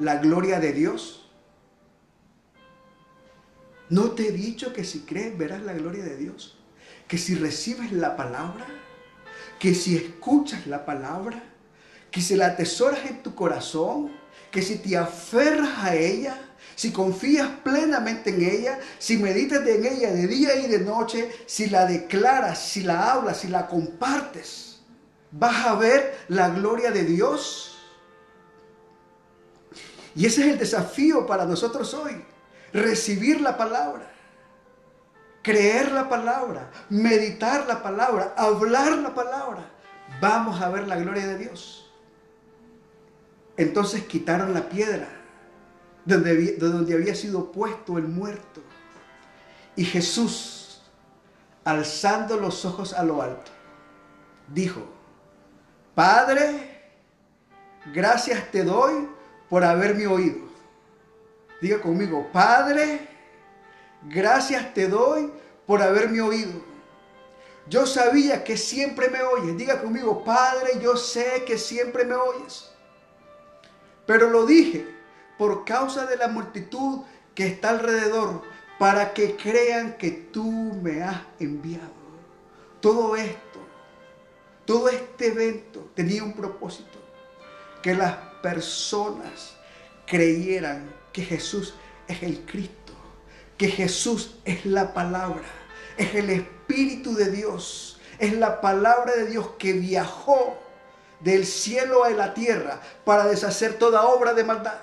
la 0.00 0.16
gloria 0.16 0.58
de 0.58 0.72
Dios. 0.72 1.30
No 3.88 4.10
te 4.10 4.28
he 4.28 4.32
dicho 4.32 4.72
que 4.72 4.82
si 4.82 5.02
crees 5.02 5.38
verás 5.38 5.62
la 5.62 5.74
gloria 5.74 6.02
de 6.02 6.16
Dios. 6.16 6.58
Que 7.06 7.16
si 7.16 7.36
recibes 7.36 7.92
la 7.92 8.16
palabra, 8.16 8.66
que 9.60 9.72
si 9.72 9.94
escuchas 9.94 10.66
la 10.66 10.84
palabra, 10.84 11.40
que 12.10 12.20
si 12.20 12.34
la 12.34 12.46
atesoras 12.46 13.06
en 13.06 13.22
tu 13.22 13.36
corazón, 13.36 14.23
que 14.54 14.62
si 14.62 14.76
te 14.76 14.96
aferras 14.96 15.78
a 15.78 15.96
ella, 15.96 16.38
si 16.76 16.92
confías 16.92 17.48
plenamente 17.64 18.30
en 18.30 18.48
ella, 18.48 18.78
si 19.00 19.16
meditas 19.16 19.66
en 19.66 19.84
ella 19.84 20.12
de 20.12 20.28
día 20.28 20.54
y 20.54 20.68
de 20.68 20.78
noche, 20.78 21.28
si 21.44 21.66
la 21.68 21.86
declaras, 21.86 22.60
si 22.60 22.84
la 22.84 23.10
hablas, 23.10 23.38
si 23.38 23.48
la 23.48 23.66
compartes, 23.66 24.78
vas 25.32 25.66
a 25.66 25.74
ver 25.74 26.16
la 26.28 26.50
gloria 26.50 26.92
de 26.92 27.02
Dios. 27.02 27.76
Y 30.14 30.24
ese 30.26 30.42
es 30.42 30.52
el 30.52 30.58
desafío 30.60 31.26
para 31.26 31.46
nosotros 31.46 31.92
hoy, 31.92 32.24
recibir 32.72 33.40
la 33.40 33.56
palabra, 33.56 34.08
creer 35.42 35.90
la 35.90 36.08
palabra, 36.08 36.70
meditar 36.90 37.66
la 37.66 37.82
palabra, 37.82 38.34
hablar 38.36 38.98
la 38.98 39.12
palabra. 39.12 39.68
Vamos 40.20 40.62
a 40.62 40.68
ver 40.68 40.86
la 40.86 40.94
gloria 40.94 41.26
de 41.26 41.38
Dios. 41.38 41.83
Entonces 43.56 44.04
quitaron 44.04 44.52
la 44.52 44.68
piedra 44.68 45.08
de 46.04 46.56
donde 46.58 46.94
había 46.94 47.14
sido 47.14 47.50
puesto 47.52 47.98
el 47.98 48.08
muerto. 48.08 48.60
Y 49.76 49.84
Jesús, 49.84 50.82
alzando 51.64 52.36
los 52.36 52.64
ojos 52.64 52.92
a 52.92 53.02
lo 53.04 53.22
alto, 53.22 53.50
dijo, 54.48 54.80
Padre, 55.94 56.92
gracias 57.92 58.50
te 58.50 58.64
doy 58.64 59.08
por 59.48 59.64
haberme 59.64 60.06
oído. 60.06 60.44
Diga 61.60 61.80
conmigo, 61.80 62.28
Padre, 62.32 63.08
gracias 64.02 64.74
te 64.74 64.88
doy 64.88 65.32
por 65.66 65.80
haberme 65.80 66.20
oído. 66.20 66.60
Yo 67.68 67.86
sabía 67.86 68.44
que 68.44 68.56
siempre 68.56 69.08
me 69.08 69.22
oyes. 69.22 69.56
Diga 69.56 69.80
conmigo, 69.80 70.22
Padre, 70.24 70.78
yo 70.82 70.96
sé 70.96 71.44
que 71.46 71.56
siempre 71.56 72.04
me 72.04 72.14
oyes. 72.14 72.73
Pero 74.06 74.30
lo 74.30 74.46
dije 74.46 74.86
por 75.38 75.64
causa 75.64 76.06
de 76.06 76.16
la 76.16 76.28
multitud 76.28 77.00
que 77.34 77.46
está 77.46 77.70
alrededor, 77.70 78.42
para 78.78 79.12
que 79.12 79.36
crean 79.36 79.96
que 79.96 80.10
tú 80.10 80.44
me 80.44 81.02
has 81.02 81.20
enviado. 81.38 81.92
Todo 82.80 83.16
esto, 83.16 83.60
todo 84.64 84.88
este 84.88 85.28
evento 85.28 85.90
tenía 85.94 86.22
un 86.22 86.34
propósito, 86.34 86.98
que 87.82 87.94
las 87.94 88.14
personas 88.42 89.56
creyeran 90.06 90.92
que 91.12 91.22
Jesús 91.22 91.74
es 92.08 92.22
el 92.22 92.44
Cristo, 92.44 92.92
que 93.56 93.68
Jesús 93.68 94.36
es 94.44 94.66
la 94.66 94.92
palabra, 94.92 95.44
es 95.96 96.14
el 96.14 96.30
Espíritu 96.30 97.14
de 97.14 97.30
Dios, 97.30 98.00
es 98.18 98.34
la 98.34 98.60
palabra 98.60 99.14
de 99.14 99.26
Dios 99.26 99.50
que 99.58 99.72
viajó 99.72 100.58
del 101.20 101.46
cielo 101.46 102.04
a 102.04 102.10
la 102.10 102.34
tierra 102.34 102.80
para 103.04 103.26
deshacer 103.26 103.78
toda 103.78 104.02
obra 104.02 104.34
de 104.34 104.44
maldad. 104.44 104.78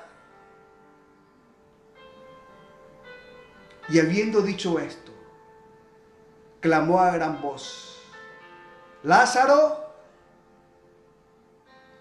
Y 3.89 4.00
habiendo 4.00 4.41
dicho 4.41 4.80
esto, 4.80 5.12
clamó 6.60 7.00
a 7.00 7.12
gran 7.12 7.41
voz, 7.41 8.00
Lázaro, 9.04 9.94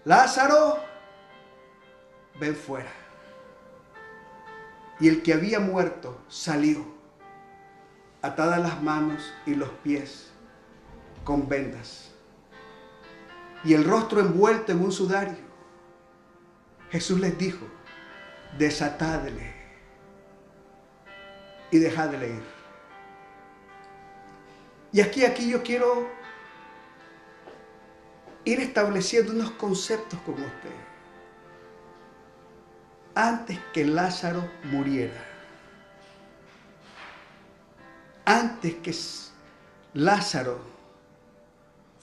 Lázaro, 0.05 0.79
ven 2.39 2.55
fuera. 2.55 2.91
Y 4.99 5.09
el 5.09 5.23
que 5.23 5.33
había 5.33 5.59
muerto 5.59 6.21
salió, 6.27 6.85
atadas 8.21 8.59
las 8.59 8.81
manos 8.81 9.33
y 9.45 9.55
los 9.55 9.69
pies 9.83 10.31
con 11.23 11.49
vendas 11.49 12.10
y 13.63 13.73
el 13.73 13.83
rostro 13.85 14.19
envuelto 14.19 14.71
en 14.71 14.83
un 14.83 14.91
sudario. 14.91 15.51
Jesús 16.89 17.19
les 17.19 17.37
dijo, 17.37 17.65
desatadle 18.57 19.53
y 21.69 21.77
dejadle 21.79 22.29
ir. 22.29 22.43
Y 24.91 25.01
aquí, 25.01 25.23
aquí 25.23 25.49
yo 25.49 25.63
quiero 25.63 26.09
ir 28.43 28.59
estableciendo 28.59 29.31
unos 29.31 29.51
conceptos 29.51 30.19
con 30.21 30.33
usted. 30.35 30.71
Antes 33.15 33.59
que 33.73 33.85
Lázaro 33.85 34.49
muriera, 34.63 35.23
antes 38.25 38.75
que 38.75 38.93
Lázaro 39.93 40.59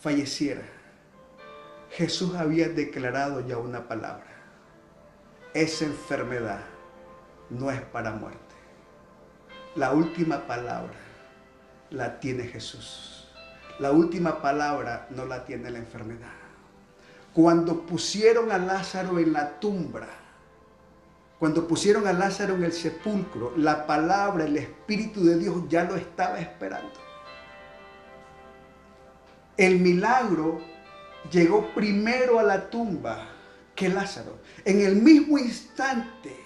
falleciera, 0.00 0.77
Jesús 1.90 2.34
había 2.34 2.68
declarado 2.68 3.40
ya 3.46 3.58
una 3.58 3.88
palabra. 3.88 4.26
Esa 5.54 5.86
enfermedad 5.86 6.60
no 7.50 7.70
es 7.70 7.80
para 7.80 8.12
muerte. 8.12 8.54
La 9.74 9.92
última 9.92 10.46
palabra 10.46 10.98
la 11.90 12.20
tiene 12.20 12.44
Jesús. 12.44 13.28
La 13.78 13.92
última 13.92 14.42
palabra 14.42 15.06
no 15.10 15.24
la 15.24 15.44
tiene 15.44 15.70
la 15.70 15.78
enfermedad. 15.78 16.32
Cuando 17.32 17.86
pusieron 17.86 18.50
a 18.50 18.58
Lázaro 18.58 19.18
en 19.18 19.32
la 19.32 19.60
tumba, 19.60 20.06
cuando 21.38 21.68
pusieron 21.68 22.06
a 22.08 22.12
Lázaro 22.12 22.56
en 22.56 22.64
el 22.64 22.72
sepulcro, 22.72 23.52
la 23.56 23.86
palabra, 23.86 24.44
el 24.44 24.56
Espíritu 24.56 25.24
de 25.24 25.38
Dios 25.38 25.62
ya 25.68 25.84
lo 25.84 25.94
estaba 25.94 26.40
esperando. 26.40 26.98
El 29.56 29.78
milagro 29.78 30.60
llegó 31.30 31.72
primero 31.74 32.38
a 32.38 32.42
la 32.42 32.70
tumba 32.70 33.28
que 33.74 33.88
Lázaro. 33.88 34.38
En 34.64 34.80
el 34.80 34.96
mismo 34.96 35.38
instante 35.38 36.36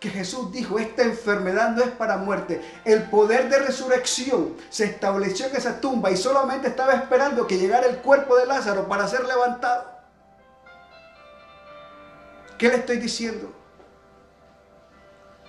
que 0.00 0.08
Jesús 0.08 0.50
dijo, 0.50 0.78
esta 0.78 1.02
enfermedad 1.02 1.70
no 1.70 1.82
es 1.82 1.90
para 1.90 2.16
muerte, 2.16 2.62
el 2.86 3.02
poder 3.04 3.50
de 3.50 3.58
resurrección 3.58 4.56
se 4.70 4.86
estableció 4.86 5.46
en 5.46 5.56
esa 5.56 5.80
tumba 5.80 6.10
y 6.10 6.16
solamente 6.16 6.68
estaba 6.68 6.94
esperando 6.94 7.46
que 7.46 7.58
llegara 7.58 7.86
el 7.86 7.98
cuerpo 7.98 8.36
de 8.36 8.46
Lázaro 8.46 8.88
para 8.88 9.06
ser 9.06 9.26
levantado. 9.26 9.90
¿Qué 12.56 12.68
le 12.68 12.76
estoy 12.76 12.96
diciendo? 12.96 13.52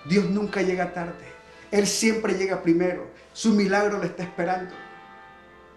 Dios 0.04 0.26
nunca 0.26 0.62
llega 0.62 0.92
tarde. 0.92 1.32
Él 1.70 1.86
siempre 1.86 2.34
llega 2.34 2.62
primero. 2.62 3.10
Su 3.32 3.52
milagro 3.54 3.98
le 3.98 4.06
está 4.06 4.22
esperando. 4.22 4.74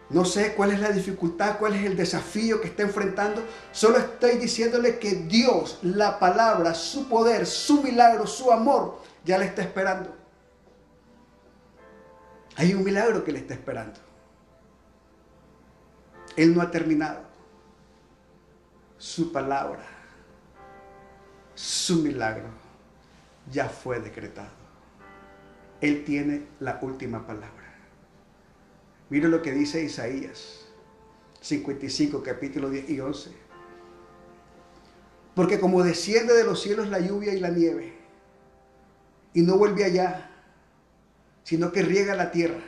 No 0.09 0.23
sé 0.23 0.53
cuál 0.53 0.71
es 0.71 0.79
la 0.79 0.91
dificultad, 0.91 1.57
cuál 1.57 1.73
es 1.73 1.83
el 1.83 1.97
desafío 1.97 2.61
que 2.61 2.67
está 2.67 2.83
enfrentando. 2.83 3.43
Solo 3.71 3.97
estoy 3.97 4.37
diciéndole 4.37 4.99
que 4.99 5.15
Dios, 5.15 5.79
la 5.81 6.19
palabra, 6.19 6.75
su 6.75 7.09
poder, 7.09 7.45
su 7.47 7.81
milagro, 7.81 8.27
su 8.27 8.51
amor, 8.51 9.01
ya 9.23 9.37
le 9.37 9.45
está 9.45 9.63
esperando. 9.63 10.15
Hay 12.55 12.73
un 12.73 12.83
milagro 12.83 13.23
que 13.23 13.31
le 13.31 13.39
está 13.39 13.55
esperando. 13.55 13.99
Él 16.35 16.55
no 16.55 16.61
ha 16.61 16.69
terminado. 16.69 17.23
su 18.97 19.31
palabra, 19.31 19.85
su 21.53 21.97
milagro 21.97 22.47
ya 23.51 23.69
fue 23.69 23.99
decretado. 23.99 24.49
Él 25.81 26.03
tiene 26.05 26.47
la 26.59 26.79
última 26.81 27.25
palabra. 27.27 27.64
Mire 29.09 29.27
lo 29.27 29.41
que 29.41 29.51
dice 29.51 29.83
Isaías 29.83 30.65
55, 31.41 32.23
capítulo 32.23 32.69
10 32.69 32.89
y 32.89 32.99
11. 32.99 33.31
Porque 35.35 35.59
como 35.59 35.83
desciende 35.83 36.33
de 36.33 36.43
los 36.43 36.61
cielos 36.61 36.87
la 36.87 36.99
lluvia 36.99 37.33
y 37.33 37.39
la 37.39 37.49
nieve, 37.49 37.93
y 39.33 39.41
no 39.41 39.57
vuelve 39.57 39.83
allá, 39.83 40.31
sino 41.43 41.71
que 41.71 41.83
riega 41.83 42.15
la 42.15 42.31
tierra 42.31 42.63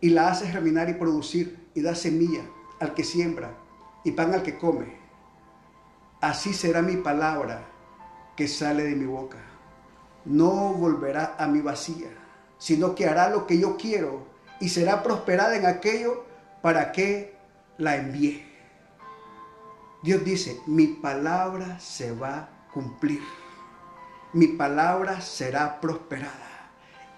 y 0.00 0.10
la 0.10 0.28
hace 0.28 0.48
germinar 0.48 0.88
y 0.88 0.94
producir 0.94 1.68
y 1.74 1.82
da 1.82 1.94
semilla 1.94 2.42
al 2.80 2.94
que 2.94 3.04
siembra 3.04 3.56
y 4.02 4.10
pan 4.12 4.34
al 4.34 4.42
que 4.42 4.58
come. 4.58 4.96
Así 6.20 6.52
será 6.52 6.82
mi 6.82 6.96
palabra 6.96 7.68
que 8.36 8.48
sale 8.48 8.82
de 8.82 8.96
mi 8.96 9.04
boca. 9.04 9.38
No 10.24 10.72
volverá 10.72 11.36
a 11.38 11.46
mi 11.46 11.60
vacía, 11.60 12.08
sino 12.58 12.96
que 12.96 13.06
hará 13.06 13.28
lo 13.28 13.46
que 13.46 13.58
yo 13.58 13.76
quiero 13.76 14.31
y 14.62 14.68
será 14.68 15.02
prosperada 15.02 15.56
en 15.56 15.66
aquello 15.66 16.24
para 16.62 16.92
que 16.92 17.34
la 17.78 17.96
envíe. 17.96 18.46
Dios 20.04 20.24
dice, 20.24 20.56
mi 20.68 20.86
palabra 20.86 21.80
se 21.80 22.12
va 22.12 22.36
a 22.36 22.48
cumplir. 22.72 23.20
Mi 24.32 24.46
palabra 24.46 25.20
será 25.20 25.80
prosperada. 25.80 26.70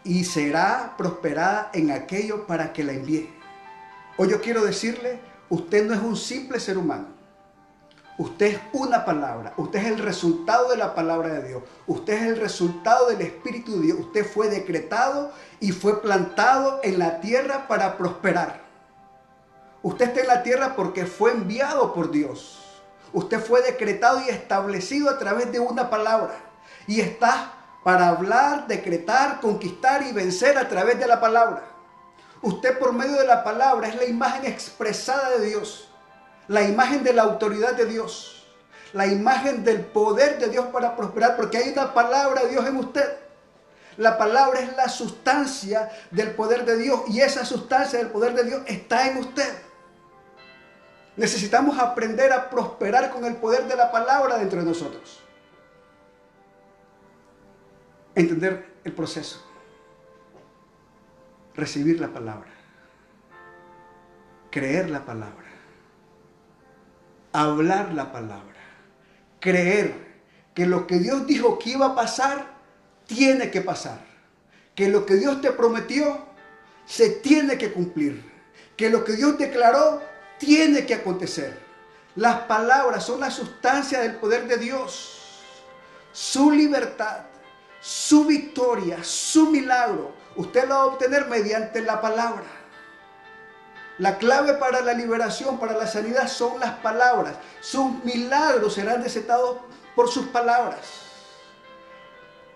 Y 0.04 0.24
será 0.24 0.94
prosperada 0.96 1.70
en 1.74 1.90
aquello 1.90 2.46
para 2.46 2.72
que 2.72 2.82
la 2.82 2.92
envíe. 2.94 3.28
Hoy 4.16 4.30
yo 4.30 4.40
quiero 4.40 4.64
decirle, 4.64 5.20
usted 5.50 5.86
no 5.86 5.92
es 5.92 6.00
un 6.00 6.16
simple 6.16 6.58
ser 6.58 6.78
humano. 6.78 7.08
Usted 8.16 8.46
es 8.46 8.60
una 8.72 9.04
palabra, 9.04 9.52
usted 9.56 9.80
es 9.80 9.86
el 9.86 9.98
resultado 9.98 10.68
de 10.68 10.76
la 10.76 10.94
palabra 10.94 11.30
de 11.30 11.48
Dios, 11.48 11.62
usted 11.88 12.12
es 12.12 12.22
el 12.22 12.36
resultado 12.36 13.08
del 13.08 13.22
Espíritu 13.22 13.72
de 13.72 13.86
Dios, 13.86 13.98
usted 13.98 14.24
fue 14.24 14.48
decretado 14.48 15.32
y 15.58 15.72
fue 15.72 16.00
plantado 16.00 16.78
en 16.84 17.00
la 17.00 17.20
tierra 17.20 17.66
para 17.66 17.96
prosperar. 17.96 18.62
Usted 19.82 20.06
está 20.06 20.20
en 20.20 20.28
la 20.28 20.42
tierra 20.44 20.76
porque 20.76 21.06
fue 21.06 21.32
enviado 21.32 21.92
por 21.92 22.10
Dios. 22.10 22.60
Usted 23.12 23.40
fue 23.40 23.62
decretado 23.62 24.20
y 24.20 24.30
establecido 24.30 25.10
a 25.10 25.18
través 25.18 25.52
de 25.52 25.60
una 25.60 25.90
palabra. 25.90 26.34
Y 26.86 27.00
está 27.00 27.52
para 27.82 28.08
hablar, 28.08 28.66
decretar, 28.66 29.40
conquistar 29.40 30.02
y 30.02 30.12
vencer 30.12 30.56
a 30.56 30.68
través 30.68 30.98
de 30.98 31.06
la 31.06 31.20
palabra. 31.20 31.64
Usted 32.40 32.78
por 32.78 32.92
medio 32.92 33.16
de 33.16 33.26
la 33.26 33.44
palabra 33.44 33.88
es 33.88 33.96
la 33.96 34.04
imagen 34.04 34.46
expresada 34.46 35.30
de 35.36 35.46
Dios, 35.46 35.90
la 36.48 36.62
imagen 36.62 37.02
de 37.02 37.12
la 37.12 37.22
autoridad 37.22 37.74
de 37.74 37.86
Dios, 37.86 38.46
la 38.92 39.06
imagen 39.06 39.64
del 39.64 39.80
poder 39.80 40.38
de 40.38 40.48
Dios 40.48 40.66
para 40.66 40.96
prosperar, 40.96 41.36
porque 41.36 41.58
hay 41.58 41.70
una 41.70 41.92
palabra 41.94 42.42
de 42.42 42.50
Dios 42.50 42.66
en 42.66 42.76
usted. 42.76 43.18
La 43.96 44.18
palabra 44.18 44.60
es 44.60 44.76
la 44.76 44.88
sustancia 44.88 45.90
del 46.10 46.32
poder 46.32 46.64
de 46.64 46.76
Dios 46.76 47.02
y 47.08 47.20
esa 47.20 47.44
sustancia 47.44 47.98
del 47.98 48.08
poder 48.08 48.34
de 48.34 48.44
Dios 48.44 48.62
está 48.66 49.08
en 49.08 49.18
usted. 49.18 49.54
Necesitamos 51.16 51.78
aprender 51.78 52.32
a 52.32 52.50
prosperar 52.50 53.10
con 53.10 53.24
el 53.24 53.36
poder 53.36 53.68
de 53.68 53.76
la 53.76 53.92
palabra 53.92 54.36
dentro 54.38 54.58
de 54.58 54.66
nosotros. 54.66 55.20
Entender 58.16 58.74
el 58.82 58.92
proceso 58.92 59.44
recibir 61.54 62.00
la 62.00 62.08
palabra, 62.08 62.50
creer 64.50 64.90
la 64.90 65.04
palabra, 65.04 65.43
hablar 67.42 67.92
la 67.92 68.12
palabra, 68.12 68.54
creer 69.40 69.94
que 70.54 70.66
lo 70.66 70.86
que 70.86 70.98
Dios 70.98 71.26
dijo 71.26 71.58
que 71.58 71.70
iba 71.70 71.86
a 71.86 71.94
pasar, 71.94 72.54
tiene 73.06 73.50
que 73.50 73.60
pasar, 73.60 74.00
que 74.74 74.88
lo 74.88 75.04
que 75.04 75.16
Dios 75.16 75.40
te 75.40 75.52
prometió, 75.52 76.26
se 76.86 77.10
tiene 77.10 77.58
que 77.58 77.72
cumplir, 77.72 78.24
que 78.76 78.88
lo 78.88 79.04
que 79.04 79.12
Dios 79.12 79.36
declaró, 79.36 80.02
tiene 80.38 80.86
que 80.86 80.94
acontecer. 80.94 81.58
Las 82.16 82.40
palabras 82.40 83.04
son 83.04 83.20
la 83.20 83.30
sustancia 83.30 84.00
del 84.00 84.16
poder 84.16 84.46
de 84.46 84.56
Dios, 84.56 85.42
su 86.12 86.50
libertad, 86.50 87.24
su 87.80 88.24
victoria, 88.24 89.02
su 89.02 89.50
milagro 89.50 90.24
Usted 90.36 90.68
lo 90.68 90.74
va 90.74 90.80
a 90.82 90.86
obtener 90.86 91.26
mediante 91.28 91.80
la 91.82 92.00
palabra. 92.00 92.44
La 93.98 94.18
clave 94.18 94.54
para 94.54 94.80
la 94.80 94.92
liberación, 94.92 95.58
para 95.58 95.76
la 95.76 95.86
sanidad 95.86 96.26
son 96.26 96.58
las 96.58 96.72
palabras. 96.78 97.36
Sus 97.60 98.02
milagros 98.04 98.74
serán 98.74 99.02
desatados 99.02 99.58
por 99.94 100.08
sus 100.08 100.26
palabras. 100.26 101.02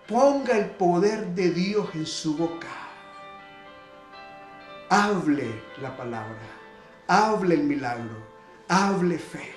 Ponga 0.07 0.57
el 0.57 0.71
poder 0.71 1.27
de 1.27 1.51
Dios 1.51 1.89
en 1.93 2.05
su 2.05 2.35
boca. 2.35 2.67
Hable 4.89 5.61
la 5.81 5.95
palabra. 5.95 6.41
Hable 7.07 7.55
el 7.55 7.63
milagro. 7.63 8.27
Hable 8.67 9.17
fe. 9.17 9.53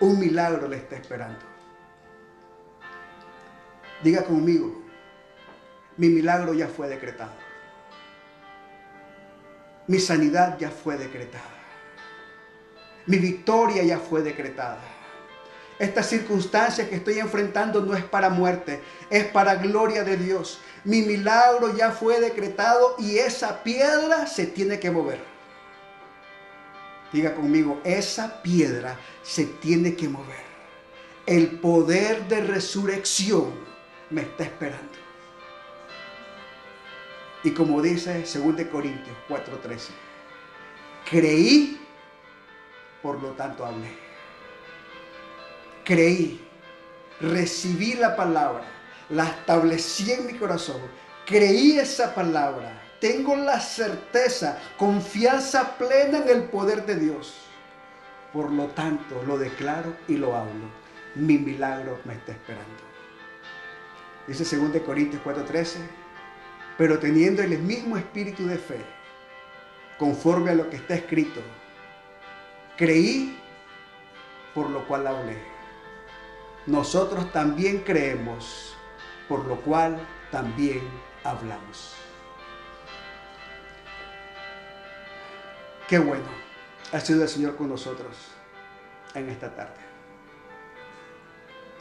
Un 0.00 0.18
milagro 0.18 0.66
le 0.66 0.78
está 0.78 0.96
esperando. 0.96 1.46
Diga 4.02 4.24
conmigo, 4.24 4.82
mi 5.96 6.08
milagro 6.08 6.54
ya 6.54 6.68
fue 6.68 6.88
decretado. 6.88 7.47
Mi 9.88 9.98
sanidad 9.98 10.58
ya 10.58 10.70
fue 10.70 10.96
decretada. 10.96 11.58
Mi 13.06 13.16
victoria 13.16 13.82
ya 13.82 13.98
fue 13.98 14.22
decretada. 14.22 14.78
Esta 15.78 16.02
circunstancia 16.02 16.88
que 16.88 16.96
estoy 16.96 17.18
enfrentando 17.20 17.80
no 17.80 17.94
es 17.94 18.04
para 18.04 18.28
muerte, 18.28 18.82
es 19.08 19.24
para 19.24 19.54
gloria 19.54 20.04
de 20.04 20.16
Dios. 20.16 20.60
Mi 20.84 21.02
milagro 21.02 21.74
ya 21.74 21.90
fue 21.90 22.20
decretado 22.20 22.96
y 22.98 23.16
esa 23.18 23.62
piedra 23.62 24.26
se 24.26 24.46
tiene 24.46 24.78
que 24.78 24.90
mover. 24.90 25.20
Diga 27.12 27.34
conmigo, 27.34 27.80
esa 27.84 28.42
piedra 28.42 28.98
se 29.22 29.46
tiene 29.46 29.94
que 29.94 30.08
mover. 30.08 30.48
El 31.24 31.60
poder 31.60 32.28
de 32.28 32.42
resurrección 32.42 33.54
me 34.10 34.22
está 34.22 34.44
esperando. 34.44 35.07
Y 37.44 37.52
como 37.52 37.80
dice 37.80 38.22
2 38.22 38.66
Corintios 38.70 39.16
4:13, 39.28 39.90
creí, 41.08 41.80
por 43.02 43.22
lo 43.22 43.30
tanto 43.30 43.64
hablé. 43.64 43.96
Creí, 45.84 46.46
recibí 47.20 47.94
la 47.94 48.16
palabra, 48.16 48.64
la 49.10 49.24
establecí 49.24 50.12
en 50.12 50.26
mi 50.26 50.34
corazón, 50.34 50.80
creí 51.24 51.78
esa 51.78 52.14
palabra, 52.14 52.82
tengo 53.00 53.36
la 53.36 53.60
certeza, 53.60 54.58
confianza 54.76 55.78
plena 55.78 56.18
en 56.18 56.28
el 56.28 56.42
poder 56.44 56.84
de 56.84 56.96
Dios. 56.96 57.34
Por 58.32 58.50
lo 58.50 58.66
tanto, 58.66 59.22
lo 59.26 59.38
declaro 59.38 59.96
y 60.08 60.16
lo 60.16 60.36
hablo. 60.36 60.68
Mi 61.14 61.38
milagro 61.38 61.98
me 62.04 62.14
está 62.14 62.32
esperando. 62.32 62.82
Dice 64.26 64.44
2 64.56 64.82
Corintios 64.82 65.22
4:13 65.22 65.78
pero 66.78 67.00
teniendo 67.00 67.42
el 67.42 67.58
mismo 67.58 67.96
espíritu 67.96 68.46
de 68.46 68.56
fe, 68.56 68.78
conforme 69.98 70.52
a 70.52 70.54
lo 70.54 70.70
que 70.70 70.76
está 70.76 70.94
escrito. 70.94 71.40
Creí, 72.76 73.36
por 74.54 74.70
lo 74.70 74.86
cual 74.86 75.08
hablé. 75.08 75.36
Nosotros 76.66 77.32
también 77.32 77.80
creemos, 77.80 78.76
por 79.28 79.44
lo 79.44 79.56
cual 79.62 79.98
también 80.30 80.82
hablamos. 81.24 81.94
Qué 85.88 85.98
bueno 85.98 86.28
ha 86.92 87.00
sido 87.00 87.24
el 87.24 87.28
Señor 87.28 87.56
con 87.56 87.70
nosotros 87.70 88.14
en 89.14 89.28
esta 89.30 89.52
tarde. 89.52 89.80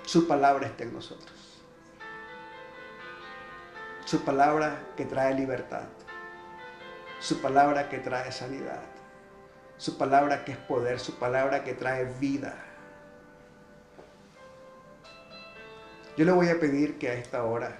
Su 0.05 0.27
palabra 0.27 0.65
está 0.65 0.85
en 0.85 0.93
nosotros 0.93 1.36
su 4.07 4.23
palabra 4.23 4.93
que 4.95 5.03
trae 5.03 5.33
libertad, 5.33 5.83
su 7.19 7.41
palabra 7.41 7.89
que 7.89 7.97
trae 7.97 8.31
sanidad, 8.31 8.81
su 9.75 9.97
palabra 9.97 10.45
que 10.45 10.53
es 10.53 10.57
poder, 10.57 10.97
su 11.01 11.19
palabra 11.19 11.65
que 11.65 11.73
trae 11.73 12.05
vida. 12.05 12.55
Yo 16.15 16.23
le 16.23 16.31
voy 16.31 16.47
a 16.47 16.57
pedir 16.57 16.97
que 16.97 17.09
a 17.09 17.15
esta 17.15 17.43
hora, 17.43 17.75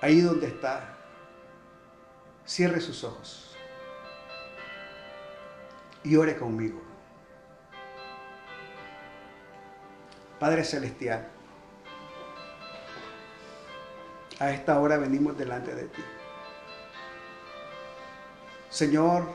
ahí 0.00 0.22
donde 0.22 0.46
está, 0.46 0.96
cierre 2.46 2.80
sus 2.80 3.04
ojos 3.04 3.54
y 6.02 6.16
ore 6.16 6.34
conmigo. 6.38 6.80
Padre 10.40 10.64
Celestial, 10.64 11.28
a 14.42 14.50
esta 14.50 14.80
hora 14.80 14.98
venimos 14.98 15.38
delante 15.38 15.72
de 15.72 15.84
ti. 15.84 16.02
Señor, 18.68 19.28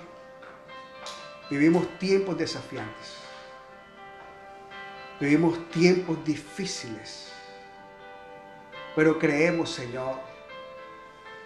vivimos 1.49 1.87
tiempos 1.97 2.37
desafiantes. 2.37 3.15
Vivimos 5.17 5.69
tiempos 5.69 6.23
difíciles, 6.25 7.31
pero 8.95 9.17
creemos, 9.17 9.71
Señor, 9.71 10.19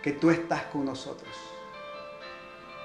que 0.02 0.12
tú 0.12 0.32
estás 0.32 0.64
con 0.64 0.84
nosotros. 0.84 1.34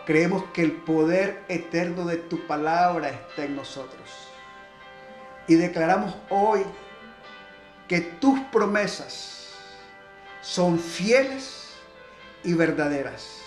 Creemos 0.05 0.45
que 0.53 0.63
el 0.63 0.73
poder 0.73 1.43
eterno 1.49 2.05
de 2.05 2.19
tu 2.19 2.47
palabra 2.47 3.09
está 3.09 3.45
en 3.45 3.57
nosotros. 3.57 4.29
Y 5.49 5.55
declaramos 5.55 6.15
hoy 6.29 6.63
que 7.89 8.01
tus 8.03 8.39
promesas 8.53 9.36
son 10.47 10.79
fieles 10.79 11.71
y 12.45 12.55
verdaderas. 12.55 13.41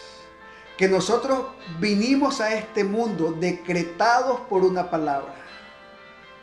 Que 0.78 0.90
nosotros 0.90 1.48
vinimos 1.80 2.42
a 2.42 2.54
este 2.54 2.84
mundo 2.84 3.32
decretados 3.32 4.42
por 4.42 4.64
una 4.64 4.90
palabra. 4.90 5.34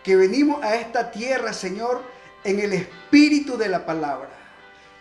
Que 0.02 0.16
venimos 0.16 0.62
a 0.62 0.76
esta 0.76 1.10
tierra, 1.10 1.52
Señor, 1.52 2.02
en 2.42 2.58
el 2.60 2.72
espíritu 2.72 3.58
de 3.58 3.68
la 3.68 3.84
palabra. 3.84 4.30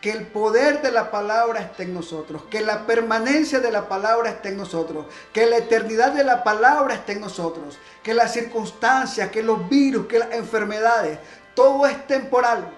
Que 0.02 0.12
el 0.12 0.28
poder 0.28 0.82
de 0.82 0.92
la 0.92 1.10
palabra 1.10 1.62
esté 1.62 1.84
en 1.84 1.94
nosotros, 1.94 2.44
que 2.52 2.62
la 2.62 2.86
permanencia 2.86 3.60
de 3.60 3.72
la 3.72 3.88
palabra 3.88 4.30
esté 4.30 4.50
en 4.50 4.58
nosotros, 4.58 5.08
que 5.34 5.48
la 5.48 5.58
eternidad 5.58 6.12
de 6.12 6.24
la 6.24 6.44
palabra 6.44 6.94
esté 6.94 7.14
en 7.14 7.22
nosotros, 7.22 7.80
que 8.04 8.14
las 8.14 8.34
circunstancias, 8.34 9.32
que 9.32 9.42
los 9.42 9.68
virus, 9.68 10.06
que 10.06 10.20
las 10.20 10.32
enfermedades, 10.34 11.18
todo 11.56 11.88
es 11.88 12.06
temporal, 12.06 12.70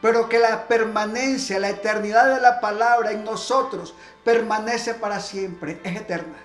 pero 0.00 0.28
que 0.28 0.38
la 0.38 0.68
permanencia, 0.68 1.58
la 1.58 1.70
eternidad 1.70 2.34
de 2.34 2.40
la 2.40 2.60
palabra 2.60 3.12
en 3.12 3.24
nosotros 3.24 3.94
permanece 4.24 4.94
para 4.94 5.20
siempre, 5.20 5.80
es 5.82 5.96
eterna. 5.96 6.38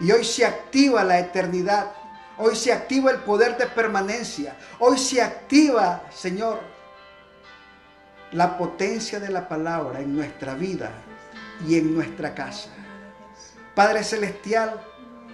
Y 0.00 0.10
hoy 0.12 0.24
se 0.24 0.44
activa 0.44 1.04
la 1.04 1.18
eternidad, 1.18 1.92
hoy 2.38 2.56
se 2.56 2.72
activa 2.72 3.10
el 3.10 3.18
poder 3.18 3.56
de 3.56 3.66
permanencia, 3.66 4.56
hoy 4.78 4.98
se 4.98 5.22
activa, 5.22 6.02
Señor, 6.10 6.60
la 8.32 8.58
potencia 8.58 9.20
de 9.20 9.30
la 9.30 9.48
palabra 9.48 10.00
en 10.00 10.14
nuestra 10.14 10.54
vida 10.54 10.90
y 11.66 11.78
en 11.78 11.94
nuestra 11.94 12.34
casa. 12.34 12.70
Padre 13.74 14.02
Celestial, 14.02 14.80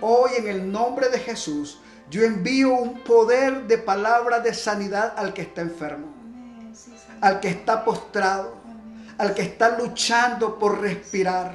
hoy 0.01 0.33
en 0.37 0.49
el 0.49 0.71
nombre 0.71 1.09
de 1.09 1.19
Jesús, 1.19 1.81
yo 2.11 2.23
envío 2.25 2.73
un 2.75 3.01
poder 3.01 3.67
de 3.67 3.79
palabra 3.79 4.41
de 4.41 4.53
sanidad 4.53 5.15
al 5.17 5.33
que 5.33 5.43
está 5.43 5.63
enfermo, 5.63 6.12
al 7.23 7.41
que 7.41 7.49
está 7.49 7.83
postrado, 7.85 8.53
al 9.17 9.33
que 9.33 9.43
está 9.43 9.79
luchando 9.79 10.59
por 10.59 10.81
respirar, 10.81 11.53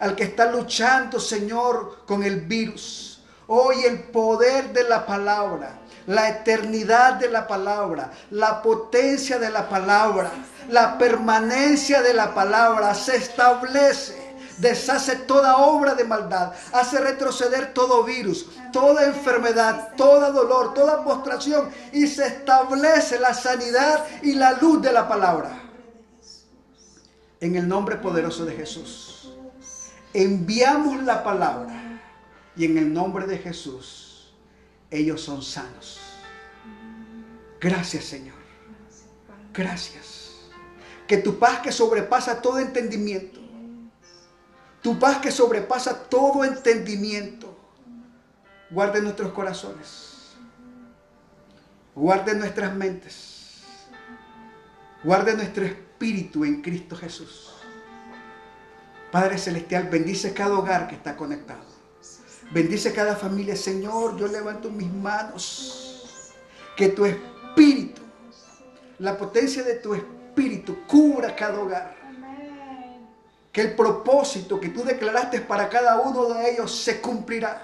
al 0.00 0.16
que 0.16 0.24
está 0.24 0.50
luchando, 0.50 1.20
Señor, 1.20 2.04
con 2.06 2.24
el 2.24 2.40
virus. 2.40 3.22
Hoy 3.46 3.84
el 3.84 4.02
poder 4.04 4.72
de 4.72 4.84
la 4.84 5.06
palabra 5.06 5.80
la 6.06 6.28
eternidad 6.28 7.14
de 7.14 7.28
la 7.28 7.46
palabra, 7.46 8.10
la 8.30 8.62
potencia 8.62 9.38
de 9.38 9.50
la 9.50 9.68
palabra, 9.68 10.30
la 10.68 10.98
permanencia 10.98 12.02
de 12.02 12.14
la 12.14 12.34
palabra 12.34 12.94
se 12.94 13.16
establece. 13.16 14.19
Deshace 14.60 15.16
toda 15.16 15.56
obra 15.56 15.94
de 15.94 16.04
maldad, 16.04 16.52
hace 16.72 17.00
retroceder 17.00 17.72
todo 17.72 18.04
virus, 18.04 18.46
toda 18.72 19.06
enfermedad, 19.06 19.94
todo 19.96 20.32
dolor, 20.32 20.74
toda 20.74 21.02
postración 21.02 21.70
y 21.92 22.06
se 22.06 22.26
establece 22.26 23.18
la 23.18 23.32
sanidad 23.32 24.04
y 24.22 24.34
la 24.34 24.52
luz 24.52 24.82
de 24.82 24.92
la 24.92 25.08
palabra. 25.08 25.62
En 27.40 27.56
el 27.56 27.66
nombre 27.66 27.96
poderoso 27.96 28.44
de 28.44 28.54
Jesús, 28.54 29.32
enviamos 30.12 31.02
la 31.04 31.24
palabra 31.24 32.00
y 32.54 32.66
en 32.66 32.76
el 32.76 32.92
nombre 32.92 33.26
de 33.26 33.38
Jesús 33.38 34.30
ellos 34.90 35.22
son 35.22 35.42
sanos. 35.42 36.00
Gracias 37.58 38.04
Señor. 38.04 38.36
Gracias. 39.54 40.32
Que 41.06 41.16
tu 41.16 41.38
paz 41.38 41.60
que 41.60 41.72
sobrepasa 41.72 42.40
todo 42.40 42.58
entendimiento, 42.58 43.39
tu 44.82 44.98
paz 44.98 45.18
que 45.18 45.30
sobrepasa 45.30 46.04
todo 46.04 46.44
entendimiento, 46.44 47.56
guarde 48.70 49.02
nuestros 49.02 49.32
corazones, 49.32 50.36
guarde 51.94 52.34
nuestras 52.34 52.74
mentes, 52.74 53.62
guarde 55.04 55.34
nuestro 55.34 55.64
espíritu 55.64 56.44
en 56.44 56.62
Cristo 56.62 56.96
Jesús. 56.96 57.54
Padre 59.10 59.38
Celestial, 59.38 59.88
bendice 59.88 60.32
cada 60.32 60.54
hogar 60.54 60.86
que 60.86 60.94
está 60.94 61.16
conectado. 61.16 61.70
Bendice 62.52 62.92
cada 62.92 63.16
familia. 63.16 63.56
Señor, 63.56 64.16
yo 64.16 64.26
levanto 64.26 64.70
mis 64.70 64.92
manos. 64.92 66.32
Que 66.76 66.88
tu 66.88 67.04
espíritu, 67.04 68.00
la 68.98 69.16
potencia 69.18 69.62
de 69.62 69.74
tu 69.74 69.94
espíritu, 69.94 70.78
cubra 70.86 71.34
cada 71.34 71.60
hogar. 71.60 71.99
Que 73.52 73.62
el 73.62 73.74
propósito 73.74 74.60
que 74.60 74.68
tú 74.68 74.84
declaraste 74.84 75.40
para 75.40 75.68
cada 75.68 76.00
uno 76.00 76.34
de 76.34 76.50
ellos 76.50 76.74
se 76.74 77.00
cumplirá. 77.00 77.62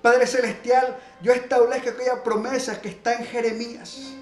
Padre 0.00 0.26
Celestial, 0.26 0.96
yo 1.22 1.32
establezco 1.32 1.90
aquella 1.90 2.22
promesa 2.22 2.80
que 2.80 2.90
está 2.90 3.14
en 3.14 3.24
Jeremías 3.24 4.12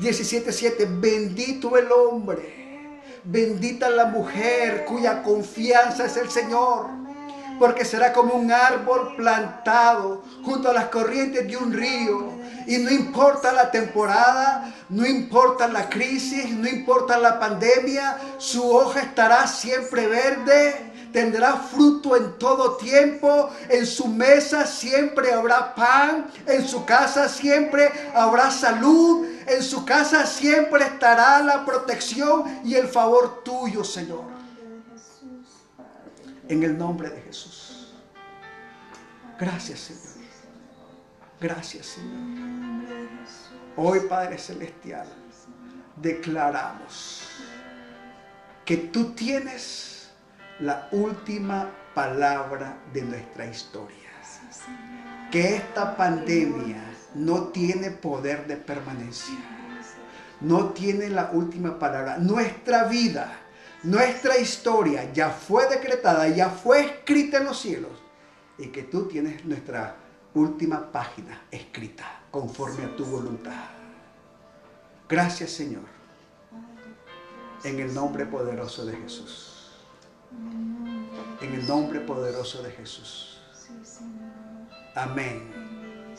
17:7. 0.00 0.86
Bendito 1.00 1.76
el 1.76 1.90
hombre, 1.92 3.00
bendita 3.24 3.88
la 3.88 4.06
mujer 4.06 4.84
cuya 4.84 5.22
confianza 5.22 6.06
es 6.06 6.16
el 6.16 6.28
Señor 6.28 6.98
porque 7.58 7.84
será 7.84 8.12
como 8.12 8.34
un 8.34 8.52
árbol 8.52 9.14
plantado 9.16 10.22
junto 10.44 10.70
a 10.70 10.72
las 10.72 10.86
corrientes 10.86 11.46
de 11.46 11.56
un 11.56 11.72
río. 11.72 12.32
Y 12.66 12.78
no 12.78 12.90
importa 12.90 13.52
la 13.52 13.70
temporada, 13.70 14.74
no 14.88 15.06
importa 15.06 15.68
la 15.68 15.88
crisis, 15.88 16.50
no 16.50 16.68
importa 16.68 17.18
la 17.18 17.38
pandemia, 17.38 18.18
su 18.38 18.70
hoja 18.70 19.00
estará 19.00 19.46
siempre 19.46 20.06
verde 20.06 20.88
tendrá 21.12 21.54
fruto 21.54 22.16
en 22.16 22.38
todo 22.38 22.76
tiempo, 22.76 23.50
en 23.68 23.86
su 23.86 24.08
mesa 24.08 24.66
siempre 24.66 25.32
habrá 25.32 25.74
pan, 25.74 26.26
en 26.46 26.66
su 26.68 26.84
casa 26.84 27.28
siempre 27.28 27.90
habrá 28.14 28.50
salud, 28.50 29.26
en 29.46 29.62
su 29.62 29.84
casa 29.84 30.26
siempre 30.26 30.84
estará 30.84 31.42
la 31.42 31.64
protección 31.64 32.60
y 32.64 32.74
el 32.74 32.88
favor 32.88 33.42
tuyo, 33.42 33.84
Señor 33.84 34.37
en 36.48 36.62
el 36.62 36.76
nombre 36.76 37.10
de 37.10 37.20
Jesús. 37.22 37.94
Gracias, 39.38 39.80
Señor. 39.80 40.28
Gracias, 41.40 41.86
Señor. 41.86 42.48
Hoy, 43.76 44.00
Padre 44.08 44.38
Celestial, 44.38 45.06
declaramos 45.96 47.22
que 48.64 48.76
tú 48.76 49.12
tienes 49.12 50.10
la 50.58 50.88
última 50.90 51.70
palabra 51.94 52.78
de 52.92 53.02
nuestra 53.02 53.46
historia. 53.46 53.96
Que 55.30 55.56
esta 55.56 55.96
pandemia 55.96 56.82
no 57.14 57.48
tiene 57.48 57.90
poder 57.90 58.46
de 58.46 58.56
permanencia. 58.56 59.38
No 60.40 60.70
tiene 60.70 61.08
la 61.10 61.30
última 61.32 61.78
palabra. 61.78 62.16
Nuestra 62.18 62.84
vida 62.84 63.37
nuestra 63.82 64.38
historia 64.38 65.12
ya 65.12 65.30
fue 65.30 65.68
decretada, 65.68 66.28
ya 66.28 66.50
fue 66.50 66.84
escrita 66.84 67.38
en 67.38 67.44
los 67.44 67.58
cielos 67.60 67.92
y 68.58 68.68
que 68.68 68.82
tú 68.82 69.06
tienes 69.06 69.44
nuestra 69.44 69.96
última 70.34 70.90
página 70.90 71.42
escrita 71.50 72.22
conforme 72.30 72.84
a 72.84 72.96
tu 72.96 73.04
voluntad. 73.04 73.70
Gracias 75.08 75.50
Señor. 75.50 75.84
En 77.64 77.78
el 77.80 77.94
nombre 77.94 78.26
poderoso 78.26 78.84
de 78.84 78.96
Jesús. 78.96 79.72
En 81.40 81.54
el 81.54 81.66
nombre 81.66 82.00
poderoso 82.00 82.62
de 82.62 82.70
Jesús. 82.72 83.40
Amén. 84.94 86.14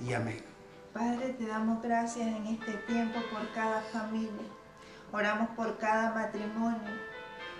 Y 0.00 0.12
amén. 0.12 0.42
Padre, 0.92 1.34
te 1.38 1.46
damos 1.46 1.82
gracias 1.82 2.26
en 2.26 2.46
este 2.46 2.72
tiempo 2.86 3.20
por 3.32 3.50
cada 3.52 3.80
familia 3.82 4.42
Oramos 5.12 5.50
por 5.50 5.76
cada 5.76 6.12
matrimonio. 6.12 6.90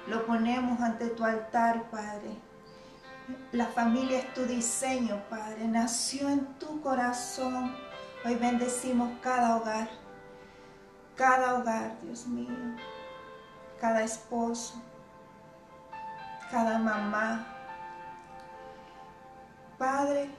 Lo 0.07 0.24
ponemos 0.26 0.80
ante 0.80 1.09
tu 1.09 1.22
altar, 1.22 1.82
Padre. 1.90 2.38
La 3.53 3.66
familia 3.66 4.20
es 4.20 4.34
tu 4.34 4.44
diseño, 4.44 5.22
Padre. 5.28 5.68
Nació 5.68 6.28
en 6.30 6.46
tu 6.59 6.80
corazón. 6.80 7.76
Hoy 8.24 8.36
bendecimos 8.36 9.11
cada 9.20 9.57
hogar. 9.57 9.88
Cada 11.14 11.55
hogar, 11.55 12.00
Dios 12.00 12.26
mío. 12.26 12.57
Cada 13.80 14.03
esposo. 14.03 14.82
Cada 16.50 16.78
mamá. 16.78 17.46
Padre, 19.76 20.30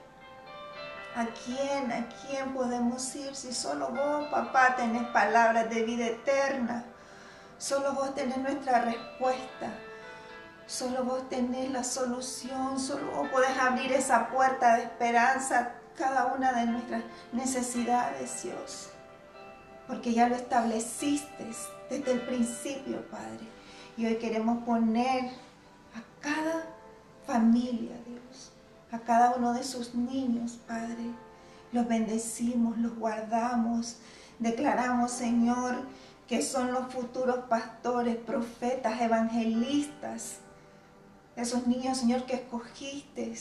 ¿A 1.16 1.28
quién, 1.28 1.92
a 1.92 2.10
quién 2.10 2.56
podemos 2.56 3.16
ir 3.16 3.36
si 3.36 3.54
solo 3.54 3.90
vos, 3.90 4.26
papá, 4.32 4.76
tenés 4.76 5.04
palabras 5.10 5.70
de 5.70 5.84
vida 5.84 6.08
eterna? 6.08 6.86
Solo 7.58 7.94
vos 7.94 8.14
tenés 8.16 8.38
nuestra 8.38 8.82
respuesta. 8.82 9.74
Solo 10.66 11.04
vos 11.04 11.30
tenés 11.30 11.72
la 11.72 11.84
solución. 11.84 12.80
Solo 12.80 13.12
vos 13.12 13.30
podés 13.30 13.58
abrir 13.58 13.92
esa 13.94 14.28
puerta 14.30 14.76
de 14.76 14.84
esperanza 14.84 15.74
cada 15.98 16.34
una 16.34 16.54
de 16.54 16.66
nuestras 16.66 17.04
necesidades, 17.32 18.44
Dios. 18.44 18.90
Porque 19.88 20.14
ya 20.14 20.28
lo 20.28 20.36
estableciste 20.36 21.46
desde 21.90 22.12
el 22.12 22.22
principio, 22.22 23.06
Padre. 23.10 23.48
Y 23.98 24.06
hoy 24.06 24.16
queremos 24.16 24.64
poner 24.64 25.26
a 25.94 26.22
cada 26.22 26.66
familia, 27.28 27.96
Dios, 28.08 28.52
a 28.92 29.00
cada 29.00 29.36
uno 29.36 29.54
de 29.54 29.64
sus 29.64 29.94
niños, 29.94 30.60
Padre. 30.68 31.12
Los 31.72 31.88
bendecimos, 31.88 32.78
los 32.78 32.96
guardamos. 32.96 33.98
Declaramos, 34.40 35.12
Señor, 35.12 35.84
que 36.34 36.42
son 36.42 36.74
los 36.74 36.92
futuros 36.92 37.46
pastores, 37.48 38.16
profetas, 38.16 39.00
evangelistas. 39.00 40.38
Esos 41.36 41.68
niños, 41.68 42.00
Señor, 42.00 42.26
que 42.26 42.34
escogiste. 42.34 43.36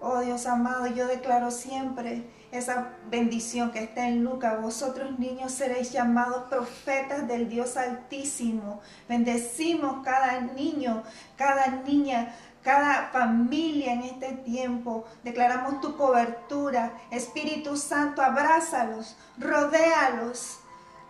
Oh 0.00 0.20
Dios 0.20 0.46
amado, 0.46 0.86
yo 0.86 1.08
declaro 1.08 1.50
siempre 1.50 2.30
esa 2.52 2.92
bendición 3.10 3.72
que 3.72 3.82
está 3.82 4.06
en 4.06 4.22
Lucas. 4.22 4.62
Vosotros 4.62 5.18
niños 5.18 5.50
seréis 5.50 5.90
llamados 5.90 6.44
profetas 6.48 7.26
del 7.26 7.48
Dios 7.48 7.76
Altísimo. 7.76 8.80
Bendecimos 9.08 10.04
cada 10.04 10.40
niño, 10.40 11.02
cada 11.36 11.66
niña, 11.66 12.32
cada 12.62 13.08
familia 13.08 13.94
en 13.94 14.02
este 14.02 14.34
tiempo. 14.34 15.04
Declaramos 15.24 15.80
tu 15.80 15.96
cobertura. 15.96 16.92
Espíritu 17.10 17.76
Santo, 17.76 18.22
abrázalos, 18.22 19.16
rodéalos, 19.36 20.61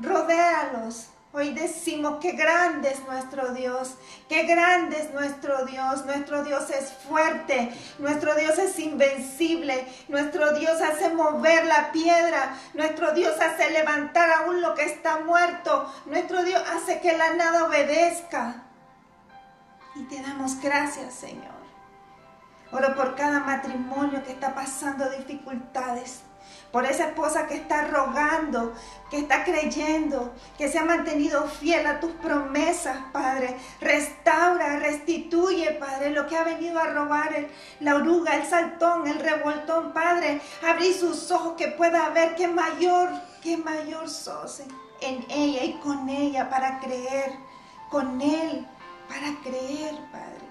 rodéalos. 0.02 1.08
Hoy 1.34 1.54
decimos 1.54 2.20
que 2.20 2.32
grande 2.32 2.90
es 2.90 3.02
nuestro 3.06 3.54
Dios, 3.54 3.94
que 4.28 4.44
grande 4.44 5.00
es 5.00 5.14
nuestro 5.14 5.64
Dios. 5.64 6.04
Nuestro 6.04 6.44
Dios 6.44 6.68
es 6.68 6.92
fuerte, 7.08 7.72
nuestro 7.98 8.34
Dios 8.34 8.58
es 8.58 8.78
invencible, 8.78 9.86
nuestro 10.08 10.52
Dios 10.52 10.78
hace 10.82 11.08
mover 11.14 11.64
la 11.64 11.90
piedra, 11.90 12.54
nuestro 12.74 13.12
Dios 13.12 13.34
hace 13.40 13.70
levantar 13.70 14.30
aún 14.30 14.60
lo 14.60 14.74
que 14.74 14.84
está 14.84 15.20
muerto, 15.20 15.90
nuestro 16.04 16.44
Dios 16.44 16.62
hace 16.74 17.00
que 17.00 17.16
la 17.16 17.32
nada 17.32 17.64
obedezca. 17.64 18.64
Y 19.94 20.04
te 20.04 20.20
damos 20.20 20.60
gracias, 20.60 21.14
Señor. 21.14 21.62
Oro 22.72 22.94
por 22.94 23.14
cada 23.14 23.40
matrimonio 23.40 24.22
que 24.22 24.32
está 24.32 24.54
pasando 24.54 25.08
dificultades 25.10 26.20
por 26.72 26.86
esa 26.86 27.08
esposa 27.08 27.46
que 27.46 27.54
está 27.54 27.86
rogando, 27.88 28.72
que 29.10 29.18
está 29.18 29.44
creyendo, 29.44 30.32
que 30.56 30.68
se 30.68 30.78
ha 30.78 30.84
mantenido 30.84 31.46
fiel 31.46 31.86
a 31.86 32.00
tus 32.00 32.12
promesas, 32.12 32.96
Padre. 33.12 33.56
Restaura, 33.80 34.78
restituye, 34.78 35.72
Padre, 35.72 36.10
lo 36.10 36.26
que 36.26 36.36
ha 36.36 36.44
venido 36.44 36.80
a 36.80 36.86
robar 36.86 37.46
la 37.80 37.96
oruga, 37.96 38.36
el 38.36 38.46
saltón, 38.46 39.06
el 39.06 39.20
revoltón, 39.20 39.92
Padre. 39.92 40.40
Abrí 40.66 40.94
sus 40.94 41.30
ojos 41.30 41.54
que 41.58 41.68
pueda 41.68 42.08
ver 42.08 42.34
qué 42.36 42.48
mayor, 42.48 43.10
qué 43.42 43.58
mayor 43.58 44.08
sos 44.08 44.62
en 45.02 45.26
ella 45.28 45.64
y 45.64 45.74
con 45.74 46.08
ella 46.08 46.48
para 46.48 46.80
creer, 46.80 47.34
con 47.90 48.20
Él 48.22 48.66
para 49.08 49.38
creer, 49.42 49.94
Padre. 50.10 50.48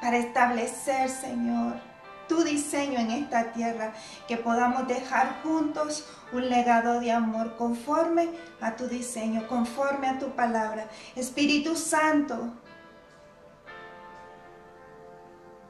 Para 0.00 0.16
establecer, 0.16 1.10
Señor 1.10 1.91
tu 2.32 2.42
diseño 2.42 2.98
en 2.98 3.10
esta 3.10 3.52
tierra, 3.52 3.92
que 4.26 4.38
podamos 4.38 4.88
dejar 4.88 5.42
juntos 5.42 6.06
un 6.32 6.48
legado 6.48 6.98
de 6.98 7.12
amor 7.12 7.56
conforme 7.56 8.30
a 8.60 8.74
tu 8.74 8.88
diseño, 8.88 9.46
conforme 9.48 10.08
a 10.08 10.18
tu 10.18 10.30
palabra. 10.30 10.88
Espíritu 11.14 11.76
Santo, 11.76 12.54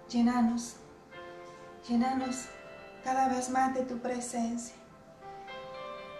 llenanos, 0.09 0.77
llenanos 1.89 2.47
cada 3.03 3.29
vez 3.29 3.51
más 3.51 3.75
de 3.75 3.83
tu 3.83 3.99
presencia. 3.99 4.77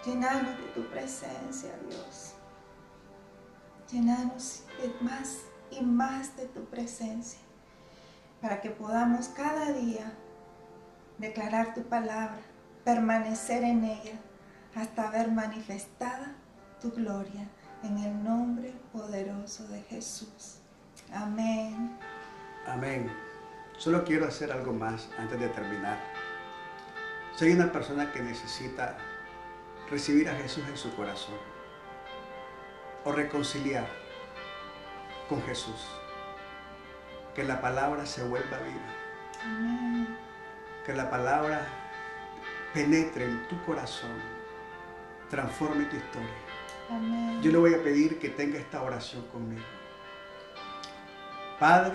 Llenanos 0.05 0.59
de 0.59 0.67
tu 0.75 0.83
presencia, 0.91 1.71
Dios. 1.89 2.35
Llenanos 3.93 4.65
más 5.01 5.43
y 5.71 5.81
más 5.83 6.37
de 6.37 6.47
tu 6.47 6.65
presencia 6.65 7.39
para 8.41 8.61
que 8.61 8.71
podamos 8.71 9.29
cada 9.29 9.71
día 9.71 10.13
declarar 11.23 11.73
tu 11.73 11.85
palabra, 11.85 12.41
permanecer 12.85 13.63
en 13.63 13.85
ella 13.85 14.19
hasta 14.75 15.09
ver 15.11 15.31
manifestada 15.31 16.35
tu 16.81 16.91
gloria 16.91 17.49
en 17.85 17.97
el 17.97 18.25
nombre 18.25 18.75
poderoso 18.93 19.67
de 19.69 19.81
Jesús. 19.83 20.59
Amén. 21.15 21.97
Amén. 22.67 23.11
Solo 23.79 24.05
quiero 24.05 24.27
hacer 24.27 24.51
algo 24.51 24.73
más 24.73 25.09
antes 25.17 25.39
de 25.39 25.49
terminar. 25.49 25.99
Soy 27.37 27.53
una 27.53 27.71
persona 27.71 28.13
que 28.13 28.21
necesita 28.21 28.99
recibir 29.91 30.29
a 30.29 30.35
Jesús 30.35 30.65
en 30.69 30.77
su 30.77 30.95
corazón 30.97 31.37
o 33.05 33.13
reconciliar 33.13 33.87
con 35.29 35.41
Jesús. 35.43 35.87
Que 37.35 37.45
la 37.45 37.61
palabra 37.61 38.07
se 38.07 38.25
vuelva 38.25 38.59
viva. 38.59 38.95
Amén 39.45 39.92
que 40.85 40.93
la 40.93 41.09
palabra 41.11 41.67
penetre 42.75 43.25
en 43.25 43.47
tu 43.49 43.63
corazón, 43.65 44.11
transforme 45.31 45.85
tu 45.85 45.97
historia. 45.97 47.41
Yo 47.43 47.51
le 47.51 47.59
voy 47.59 47.75
a 47.75 47.83
pedir 47.83 48.19
que 48.19 48.29
tenga 48.29 48.59
esta 48.59 48.83
oración 48.83 49.23
conmigo. 49.29 49.63
Padre, 51.59 51.95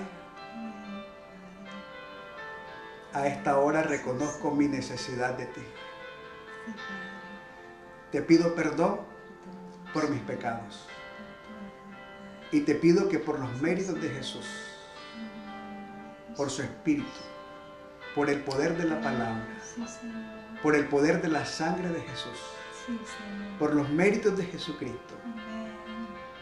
a 3.14 3.28
esta 3.28 3.58
hora 3.58 3.84
reconozco 3.84 4.52
mi 4.52 4.68
necesidad 4.68 5.36
de 5.36 5.46
ti. 5.48 5.62
Te 8.12 8.22
pido 8.22 8.56
perdón 8.56 9.02
por 9.94 10.10
mis 10.10 10.22
pecados. 10.22 10.88
Y 12.52 12.62
te 12.62 12.76
pido 12.76 13.10
que 13.10 13.20
por 13.20 13.40
los 13.40 13.62
méritos 13.62 14.00
de 14.02 14.10
Jesús, 14.10 14.48
por 16.38 16.50
su 16.50 16.62
Espíritu, 16.62 17.10
por 18.18 18.32
el 18.32 18.40
poder 18.40 18.76
de 18.76 18.86
la 18.86 19.00
palabra, 19.00 19.48
por 20.64 20.76
el 20.76 20.88
poder 20.88 21.22
de 21.22 21.28
la 21.28 21.46
sangre 21.46 21.90
de 21.90 22.02
Jesús, 22.02 22.40
por 23.60 23.76
los 23.76 23.88
méritos 23.90 24.36
de 24.36 24.44
Jesucristo. 24.44 25.14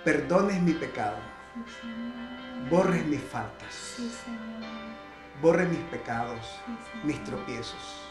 Perdones 0.06 0.62
mi 0.62 0.72
pecado, 0.72 1.18
borres 2.70 3.06
mis 3.06 3.22
faltas, 3.22 3.98
borre 5.42 5.66
mis 5.66 5.82
pecados, 5.92 6.62
mis 7.04 7.22
tropiezos. 7.26 8.08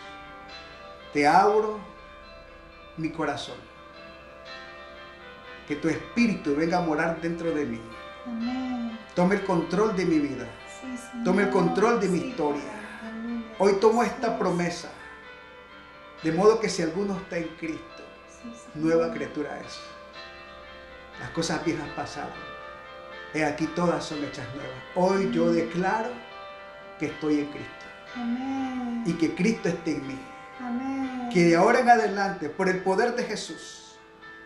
Te 1.15 1.27
abro 1.27 1.81
mi 2.99 3.09
corazón. 3.09 3.57
Que 5.67 5.77
tu 5.77 5.89
espíritu 5.89 6.55
venga 6.55 6.77
a 6.77 6.83
morar 6.83 7.19
dentro 7.23 7.51
de 7.51 7.65
mí. 7.65 7.81
Tome 9.15 9.37
el 9.37 9.45
control 9.45 9.97
de 9.97 10.05
mi 10.05 10.19
vida. 10.19 10.47
Tome 11.25 11.45
el 11.45 11.51
control 11.51 11.99
de 11.99 12.09
mi 12.11 12.19
historia 12.19 12.84
Hoy 13.59 13.75
tomo 13.75 14.03
esta 14.03 14.37
promesa, 14.37 14.91
de 16.25 16.33
modo 16.33 16.59
que 16.59 16.69
si 16.69 16.83
alguno 16.83 17.17
está 17.17 17.39
en 17.39 17.49
Cristo, 17.57 18.03
nueva 18.75 19.13
criatura 19.13 19.61
es. 19.61 19.79
Las 21.21 21.31
cosas 21.31 21.65
viejas 21.65 21.89
pasaron. 21.95 22.33
He 23.33 23.45
aquí 23.45 23.67
todas 23.69 24.05
son 24.05 24.25
hechas 24.25 24.47
nuevas. 24.55 24.77
Hoy 24.97 25.31
yo 25.33 25.53
declaro 25.53 26.11
que 26.99 27.07
estoy 27.07 27.41
en 27.41 27.47
Cristo. 27.47 27.85
Y 29.07 29.13
que 29.15 29.35
Cristo 29.37 29.69
esté 29.69 29.93
en 29.93 30.07
mí. 30.07 30.19
Que 31.33 31.45
de 31.45 31.57
ahora 31.57 31.81
en 31.81 31.91
adelante, 31.91 32.49
por 32.49 32.69
el 32.69 32.83
poder 32.83 33.15
de 33.15 33.23
Jesús, 33.23 33.99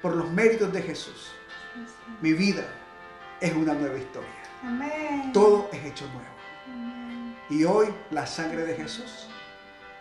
por 0.03 0.17
los 0.17 0.31
méritos 0.31 0.71
de 0.73 0.83
Jesús, 0.83 1.33
mi 2.21 2.35
vida 2.35 2.67
es 3.41 3.55
una 3.55 3.73
nueva 3.73 3.99
historia. 3.99 4.29
Todo 5.33 5.71
es 5.73 5.85
hecho 5.85 6.07
nuevo. 6.09 6.38
Y 7.51 7.65
hoy 7.65 7.89
la 8.11 8.27
sangre 8.27 8.65
de 8.65 8.75
Jesús 8.75 9.29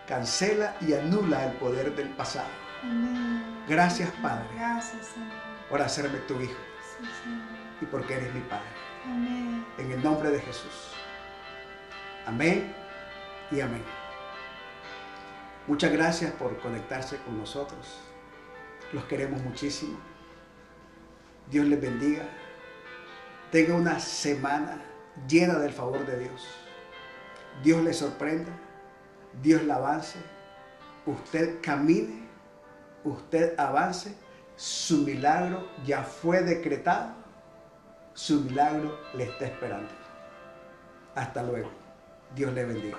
cancela 0.07 0.75
y 0.81 0.93
anula 0.93 1.45
el 1.45 1.53
poder 1.53 1.95
del 1.95 2.09
pasado. 2.09 2.49
Gracias, 3.67 4.11
Padre, 4.21 4.47
por 5.69 5.81
hacerme 5.81 6.19
tu 6.19 6.39
hijo 6.41 6.59
y 7.81 7.85
porque 7.85 8.15
eres 8.15 8.33
mi 8.33 8.41
Padre. 8.41 8.67
En 9.77 9.91
el 9.91 10.03
nombre 10.03 10.29
de 10.29 10.39
Jesús. 10.39 10.91
Amén 12.25 12.73
y 13.51 13.61
amén. 13.61 13.83
Muchas 15.67 15.91
gracias 15.91 16.31
por 16.33 16.57
conectarse 16.59 17.17
con 17.17 17.37
nosotros. 17.37 17.99
Los 18.91 19.05
queremos 19.05 19.41
muchísimo. 19.41 19.97
Dios 21.49 21.65
les 21.65 21.79
bendiga. 21.79 22.23
Tenga 23.51 23.75
una 23.75 23.99
semana 23.99 24.81
llena 25.27 25.59
del 25.59 25.71
favor 25.71 26.05
de 26.05 26.19
Dios. 26.19 26.66
Dios 27.63 27.83
le 27.83 27.93
sorprenda, 27.93 28.51
Dios 29.41 29.63
la 29.63 29.75
avance, 29.75 30.19
usted 31.05 31.59
camine, 31.61 32.27
usted 33.03 33.59
avance, 33.59 34.15
su 34.55 35.03
milagro 35.03 35.67
ya 35.85 36.03
fue 36.03 36.41
decretado, 36.41 37.11
su 38.13 38.41
milagro 38.41 38.99
le 39.13 39.25
está 39.25 39.45
esperando. 39.45 39.89
Hasta 41.15 41.43
luego. 41.43 41.69
Dios 42.35 42.53
le 42.53 42.65
bendiga. 42.65 42.97